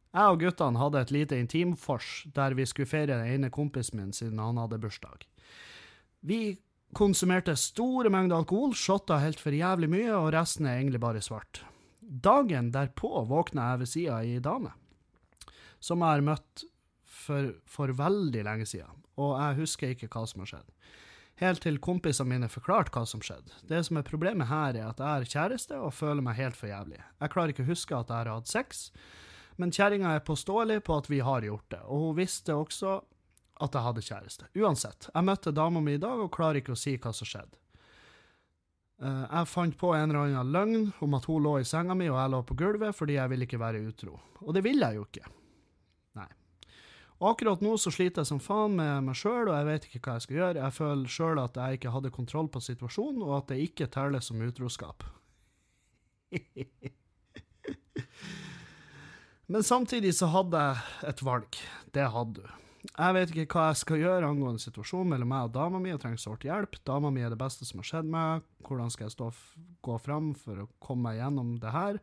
[0.10, 4.14] Jeg og guttene hadde et lite intimfors der vi skulle feire den ene kompisen min
[4.16, 5.28] siden han hadde bursdag.
[6.26, 6.58] Vi
[6.98, 11.64] konsumerte store mengder alkohol, shotta helt for jævlig mye, og resten er egentlig bare svart.
[12.02, 14.74] Dagen derpå våkna jeg ved sida av ei dame,
[15.80, 16.66] som jeg har møtt
[17.06, 20.74] for, for veldig lenge siden, og jeg husker ikke hva som har skjedd.
[21.40, 23.54] Helt til kompisene mine forklarte hva som skjedde.
[23.70, 26.68] Det som er problemet her, er at jeg er kjæreste og føler meg helt for
[26.68, 27.00] jævlig.
[27.00, 28.90] Jeg klarer ikke å huske at jeg har hatt sex,
[29.60, 32.98] men kjerringa er påståelig på at vi har gjort det, og hun visste også
[33.60, 34.48] at jeg hadde kjæreste.
[34.60, 37.58] Uansett, jeg møtte dama mi i dag og klarer ikke å si hva som skjedde.
[39.02, 42.10] Eh, Jeg fant på en eller annen løgn om at hun lå i senga mi
[42.12, 44.20] og jeg lå på gulvet fordi jeg ville ikke være utro.
[44.44, 45.26] Og det vil jeg jo ikke.
[46.20, 46.28] Nei.
[47.30, 50.14] Akkurat nå så sliter jeg som faen med meg sjøl, og jeg vet ikke hva
[50.18, 50.64] jeg skal gjøre.
[50.64, 54.24] Jeg føler sjøl at jeg ikke hadde kontroll på situasjonen, og at det ikke teller
[54.24, 55.04] som utroskap.
[59.50, 60.76] Men samtidig så hadde jeg
[61.10, 61.58] et valg.
[61.96, 62.48] Det hadde du.
[62.88, 66.00] Jeg vet ikke hva jeg skal gjøre angående situasjonen mellom meg og dama mi, og
[66.00, 66.78] trenger sårt hjelp.
[66.88, 68.46] Dama mi er det beste som har skjedd meg.
[68.64, 69.32] Hvordan skal jeg
[69.84, 72.00] gå fram for å komme meg gjennom det her,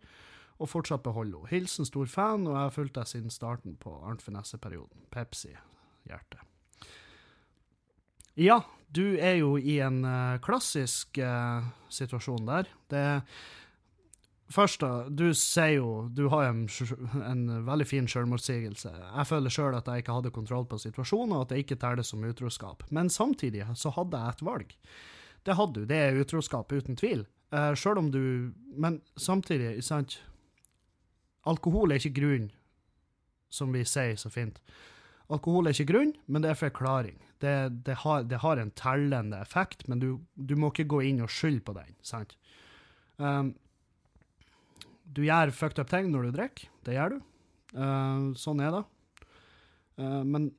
[0.60, 1.52] og fortsatt beholde henne?
[1.54, 5.08] Hilsen stor fan, og jeg har fulgt deg siden starten på Arnt Finesse-perioden.
[5.12, 5.54] Pepsi.
[6.06, 6.44] Hjerte.
[8.36, 8.60] Ja,
[8.92, 12.68] du er jo i en eh, klassisk uh, situasjon der.
[12.92, 13.06] Det
[14.52, 15.08] Først, da.
[15.10, 16.66] Du sier jo Du har en,
[17.26, 18.92] en veldig fin selvmotsigelse.
[18.92, 22.06] Jeg føler sjøl at jeg ikke hadde kontroll på situasjonen, og at jeg ikke teller
[22.06, 22.84] som utroskap.
[22.90, 24.76] Men samtidig så hadde jeg et valg.
[25.46, 25.86] Det hadde du.
[25.86, 27.26] Det er utroskap, uten tvil.
[27.54, 30.20] Uh, sjøl om du Men samtidig, sant
[31.46, 32.48] Alkohol er ikke grunn,
[33.50, 34.58] som vi sier så fint.
[35.30, 37.20] Alkohol er ikke grunn, men det er forklaring.
[37.38, 41.22] Det, det, har, det har en tellende effekt, men du, du må ikke gå inn
[41.22, 41.94] og skylde på den.
[42.02, 42.34] sant?
[43.18, 43.54] Um,
[45.06, 46.70] du gjør fucked up ting når du drikker.
[46.86, 47.20] Det gjør du.
[47.76, 48.82] Uh, sånn er det.
[50.00, 50.50] Uh, men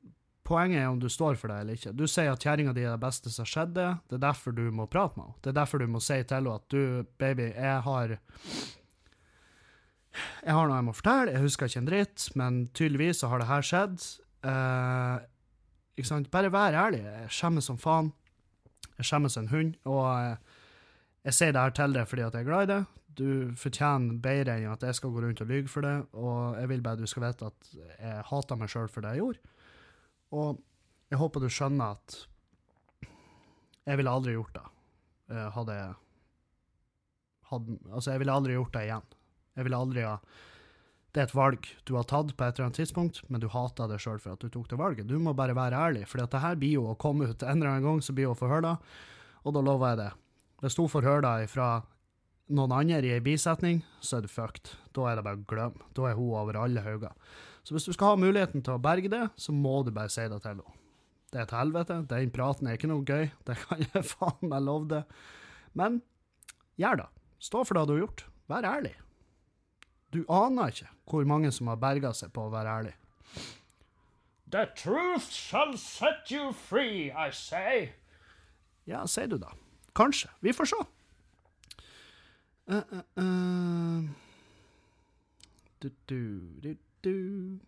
[0.48, 1.92] poenget er om du står for det eller ikke.
[1.96, 3.90] Du sier at kjerringa di er det beste som skjedde.
[4.08, 5.40] Det er derfor du må prate med henne.
[5.44, 8.18] Det er derfor du må si til henne at du, baby, jeg har
[10.18, 13.38] Jeg har noe jeg må fortelle, jeg husker ikke en dritt, men tydeligvis så har
[13.38, 14.06] det her skjedd.
[14.42, 15.20] Uh,
[15.98, 16.30] ikke sant?
[16.32, 17.04] Bare vær ærlig.
[17.04, 18.12] Jeg skjemmes som faen.
[18.96, 19.74] Jeg skjemmes en hund.
[19.86, 20.08] Og
[21.26, 22.80] jeg sier det her til deg fordi at jeg er glad i det.
[23.16, 26.68] Du fortjener bedre enn at jeg skal gå rundt og lyge for det, og jeg
[26.70, 29.54] vil bare du skal vite at jeg hater meg sjøl for det jeg gjorde.
[30.38, 30.60] Og
[31.08, 32.18] jeg håper du skjønner at
[33.88, 34.66] jeg ville aldri gjort det.
[35.32, 35.94] eh, Hadde jeg
[37.48, 39.06] hadde, Altså, jeg ville aldri gjort det igjen.
[39.56, 40.18] Jeg ville aldri ha
[41.08, 43.88] Det er et valg du har tatt på et eller annet tidspunkt, men du hater
[43.88, 45.08] det sjøl for at du tok det valget.
[45.08, 47.70] Du må bare være ærlig, for det her blir jo å komme ut en eller
[47.72, 48.74] annen gang, så blir hun det,
[49.42, 50.10] og da lover jeg det.
[50.60, 51.68] Hvis hun får høre fra
[52.48, 54.72] noen andre i ei bisetning, så er du fucked.
[54.96, 55.88] Da er det bare å glemme.
[55.96, 57.14] Da er hun over alle hauger.
[57.66, 60.24] Så hvis du skal ha muligheten til å berge det, så må du bare si
[60.24, 60.76] det til henne.
[61.28, 61.98] Det er et helvete.
[62.08, 63.28] Den praten er ikke noe gøy.
[63.48, 65.02] Det kan jeg faen meg love det.
[65.76, 66.00] Men
[66.80, 67.08] gjør det.
[67.44, 68.24] Stå for det du har gjort.
[68.48, 68.94] Vær ærlig.
[70.14, 72.94] Du aner ikke hvor mange som har berga seg på å være ærlig.
[74.48, 77.90] The truth shall set you free, I say.
[78.88, 79.52] Ja, sier du da.
[79.92, 80.30] Kanskje.
[80.40, 80.80] Vi får se.
[82.68, 84.04] Uh, uh, uh.
[85.78, 87.58] Du, du, du, du.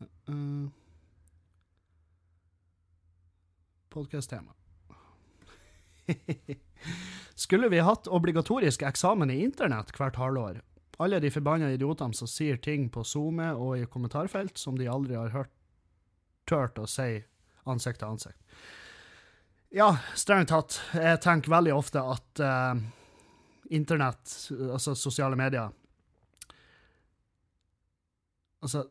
[0.00, 0.68] Uh, uh.
[3.88, 4.52] Podcast-tema.
[7.34, 10.58] Skulle vi hatt obligatorisk eksamen i internett hvert halvår?
[10.98, 15.14] Alle de forbanna idiotene som sier ting på SoMe og i kommentarfelt som de aldri
[15.14, 15.54] har hørt
[16.50, 17.22] tørt å si
[17.70, 18.42] ansikt til ansikt.
[19.70, 20.80] Ja, strengt tatt.
[20.98, 22.74] Jeg tenker veldig ofte at uh,
[23.70, 25.70] internett, altså sosiale medier
[28.60, 28.82] Altså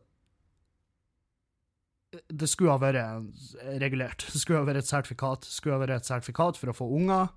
[2.26, 4.24] Det skulle ha vært regulert.
[4.32, 5.44] Det skulle ha vært et sertifikat.
[5.46, 7.28] Det skulle ha vært et sertifikat for å få unger.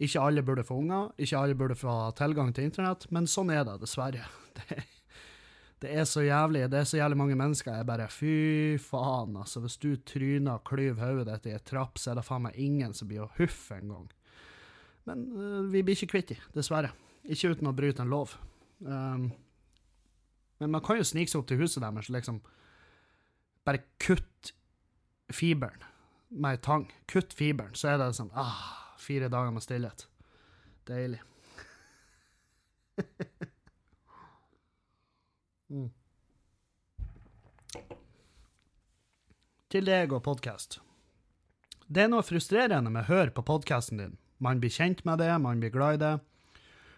[0.00, 3.64] Ikke alle burde få unger, ikke alle burde få tilgang til internett, men sånn er
[3.68, 4.24] det, dessverre.
[4.56, 4.78] Det,
[5.84, 7.74] det er så jævlig, det er så jævlig mange mennesker.
[7.76, 9.60] Jeg bare fy faen, altså.
[9.60, 12.56] Hvis du tryner og klyver hodet ditt i et trapp, så er det faen meg
[12.56, 14.06] ingen som blir å huffe engang.
[15.06, 16.94] Men uh, vi blir ikke kvitt dem, dessverre.
[17.28, 18.32] Ikke uten å bryte en lov.
[18.80, 19.28] Um,
[20.58, 22.40] men man kan jo snike seg opp til huset deres og liksom
[23.66, 24.52] bare kutt
[25.34, 25.84] fiberen
[26.30, 26.86] med ei tang.
[27.10, 30.06] Kutt fiberen, så er det sånn ah, Fire dager med stillhet.
[30.88, 31.20] Deilig.
[35.70, 35.90] Mm.
[39.72, 40.78] Til deg og podkast.
[41.86, 44.14] Det er noe frustrerende med å høre på podkasten din.
[44.42, 46.14] Man blir kjent med det, man blir glad i det,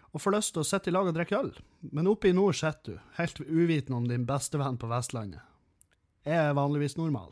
[0.09, 1.51] og får lyst til å sitte i lag og drikke øl.
[1.93, 5.41] Men oppe i nord sitter du, helt uvitende om din bestevenn på Vestlandet.
[6.27, 7.31] Jeg er vanligvis normal.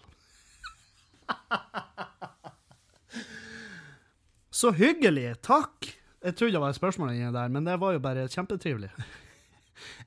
[4.57, 5.35] Så hyggelig!
[5.45, 5.93] Takk!
[6.23, 8.89] Jeg trodde det var et spørsmål inni der, men det var jo bare kjempetrivelig.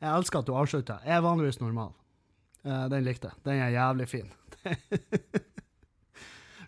[0.00, 0.98] Jeg elsker at du avslutta.
[1.06, 1.92] Jeg er vanligvis normal.
[2.64, 3.30] Eh, Den likte.
[3.44, 4.32] Den er jævlig fin.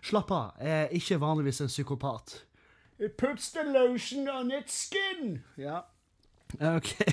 [0.03, 2.33] Slapp av, jeg er ikke vanligvis en psykopat.
[2.99, 5.41] It puts the lotion on its skin.
[5.57, 5.81] Ja.
[6.59, 6.91] OK.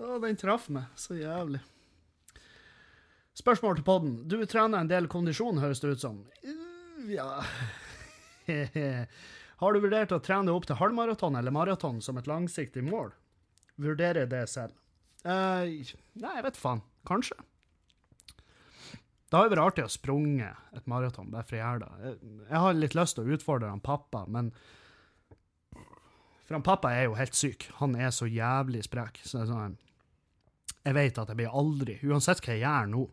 [0.00, 1.60] Å, den traff meg så jævlig.
[3.36, 4.14] Spørsmål til podden.
[4.28, 6.22] Du trener en del kondisjon, høres det ut som.
[7.08, 7.40] Ja
[9.60, 13.10] Har du vurdert å trene opp til halvmaraton eller maraton som et langsiktig mål?
[13.80, 14.72] Vurderer det selv.
[15.20, 15.68] Uh,
[16.16, 16.80] nei, jeg vet faen.
[17.08, 17.36] Kanskje.
[19.30, 22.14] Det har jo vært artig å sprunge et maraton, bare for å gjøre det.
[22.48, 24.50] Jeg, har litt lyst til å utfordre han pappa, men
[26.48, 27.68] For han pappa er jo helt syk.
[27.78, 29.20] Han er så jævlig sprek.
[29.22, 29.76] Så sånn,
[30.82, 33.04] jeg vet at jeg blir aldri, uansett hva jeg gjør nå,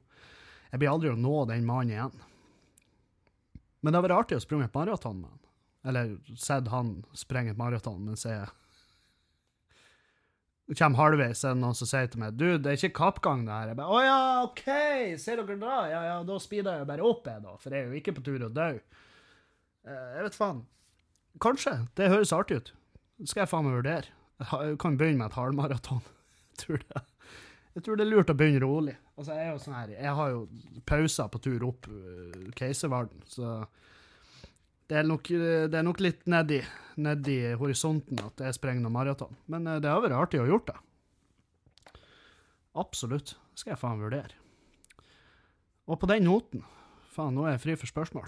[0.72, 2.24] jeg blir aldri å nå den mannen igjen.
[3.84, 5.47] Men det har vært artig å sprunge et maraton med han.
[5.88, 8.48] Eller sett han sprenge et maraton mens jeg
[10.76, 13.54] kommer halvveis, er det noen som sier til meg Du, det er ikke kappgang, det
[13.56, 13.70] her.
[13.72, 14.66] Jeg bare Å ja, OK,
[15.24, 15.76] ser dere da?
[15.88, 17.54] Ja, ja, da speeder jeg bare opp, jeg, da.
[17.62, 18.68] For jeg er jo ikke på tur å dø.
[19.88, 20.60] Eh, Jeg vet faen.
[21.40, 21.78] Kanskje.
[21.96, 22.74] Det høres artig ut.
[23.22, 24.12] Det skal jeg faen meg vurdere.
[24.44, 26.04] Jeg kan begynne med et halvmaraton.
[26.58, 27.02] Jeg tror det.
[27.78, 28.94] Jeg tror det er lurt å begynne rolig.
[29.18, 30.40] Altså, jeg er jo sånn her Jeg har jo
[30.90, 31.86] pauser på tur opp
[32.58, 33.52] Keiserverden, så
[34.88, 36.62] det er nok, eh, det er nok litt nedi,
[37.04, 39.36] nedi horisonten at jeg sprenger noen maraton.
[39.52, 40.78] Men eh, det har vært artig å gjort det.
[42.78, 43.36] Absolutt.
[43.52, 44.36] Det skal jeg faen vurdere.
[45.88, 46.66] Og på den noten
[47.18, 48.28] Faen, nå er jeg fri for spørsmål.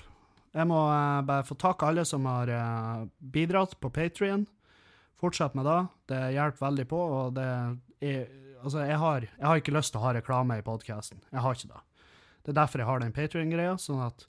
[0.57, 2.49] Jeg må eh, bare få takke alle som har
[3.22, 4.47] bidratt på Patrion.
[5.20, 5.80] Fortsett med det.
[6.10, 8.30] Det hjelper veldig på, og det er
[8.60, 11.22] Altså, jeg har, jeg har ikke lyst til å ha reklame i podkasten.
[11.32, 11.78] Jeg har ikke det.
[12.43, 14.26] Det er derfor jeg har den Patrion-greia, sånn at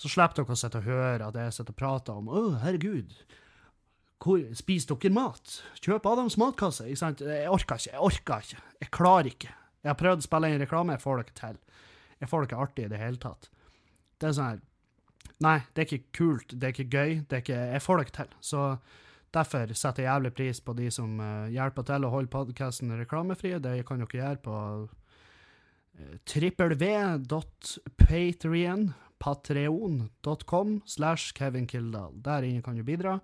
[0.00, 3.12] så slipper dere å sitte og høre at jeg sitter og prater om Å, herregud,
[4.20, 5.58] hvor, spiser dere mat?
[5.80, 6.86] Kjøp Adams matkasse.
[6.88, 7.20] Ikke sant?
[7.24, 7.92] Jeg orker ikke.
[7.92, 8.60] Jeg orker ikke.
[8.80, 9.52] Jeg klarer ikke.
[9.80, 11.56] Jeg har prøvd å spille inn reklame, jeg får det ikke til.
[12.20, 13.42] Jeg får det ikke artig i det hele tatt.
[14.20, 14.60] Det er sånn her
[15.40, 18.04] Nei, det er ikke kult, det er ikke gøy, det er ikke Jeg får det
[18.04, 18.32] ikke til.
[18.44, 18.60] Så
[19.32, 23.50] derfor setter jeg jævlig pris på de som eh, hjelper til å holde podkasten reklamefri.
[23.56, 24.84] Det kan dere gjøre på uh,
[26.28, 27.22] www.patrion
[29.20, 32.16] patreon.com slash Kevin Kildahl.
[32.24, 33.18] Der inne kan du bidra.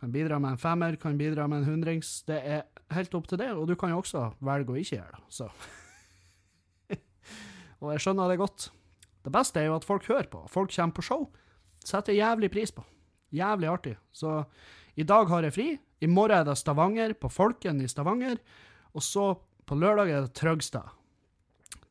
[0.00, 2.22] Kan bidra med en femmer, kan bidra med en hundrings.
[2.28, 5.16] Det er helt opp til det, og du kan jo også velge å ikke gjøre
[5.16, 5.22] det.
[5.32, 5.48] Så.
[7.80, 8.68] og jeg skjønner det godt.
[9.26, 10.44] Det beste er jo at folk hører på.
[10.52, 11.26] Folk kommer på show.
[11.84, 12.84] Setter jævlig pris på.
[13.34, 13.96] Jævlig artig.
[14.12, 14.42] Så
[14.96, 15.68] i dag har jeg fri.
[16.00, 18.38] I morgen er det Stavanger, på Folken i Stavanger.
[18.94, 19.32] Og så
[19.66, 20.92] på lørdag er det Trøgstad.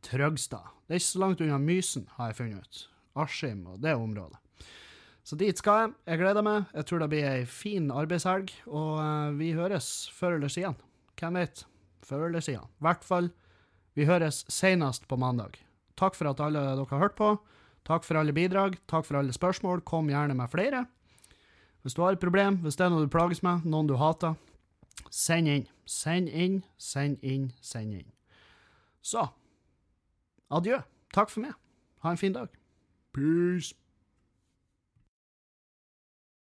[0.06, 0.72] Trøgstad.
[0.86, 2.95] Det er ikke så langt unna Mysen, har jeg funnet ut.
[3.16, 4.40] Askim og det området.
[5.26, 5.94] Så dit skal jeg.
[6.12, 6.68] Jeg gleder meg.
[6.76, 10.78] Jeg tror det blir ei fin arbeidshelg, og eh, vi høres før eller siden.
[11.18, 11.64] Hvem vet?
[12.06, 12.68] Før eller siden.
[12.78, 13.32] I hvert fall,
[13.98, 15.58] vi høres senest på mandag.
[15.98, 17.32] Takk for at alle dere har hørt på.
[17.88, 18.78] Takk for alle bidrag.
[18.92, 19.82] Takk for alle spørsmål.
[19.88, 20.84] Kom gjerne med flere.
[21.82, 24.36] Hvis du har et problem, hvis det er noe du plages med, noen du hater,
[25.14, 25.66] send inn.
[25.86, 28.12] Send inn, send inn, send inn.
[29.06, 29.28] Så
[30.50, 30.82] adjø.
[31.14, 31.54] Takk for meg.
[32.02, 32.50] Ha en fin dag.
[33.16, 33.74] Peace.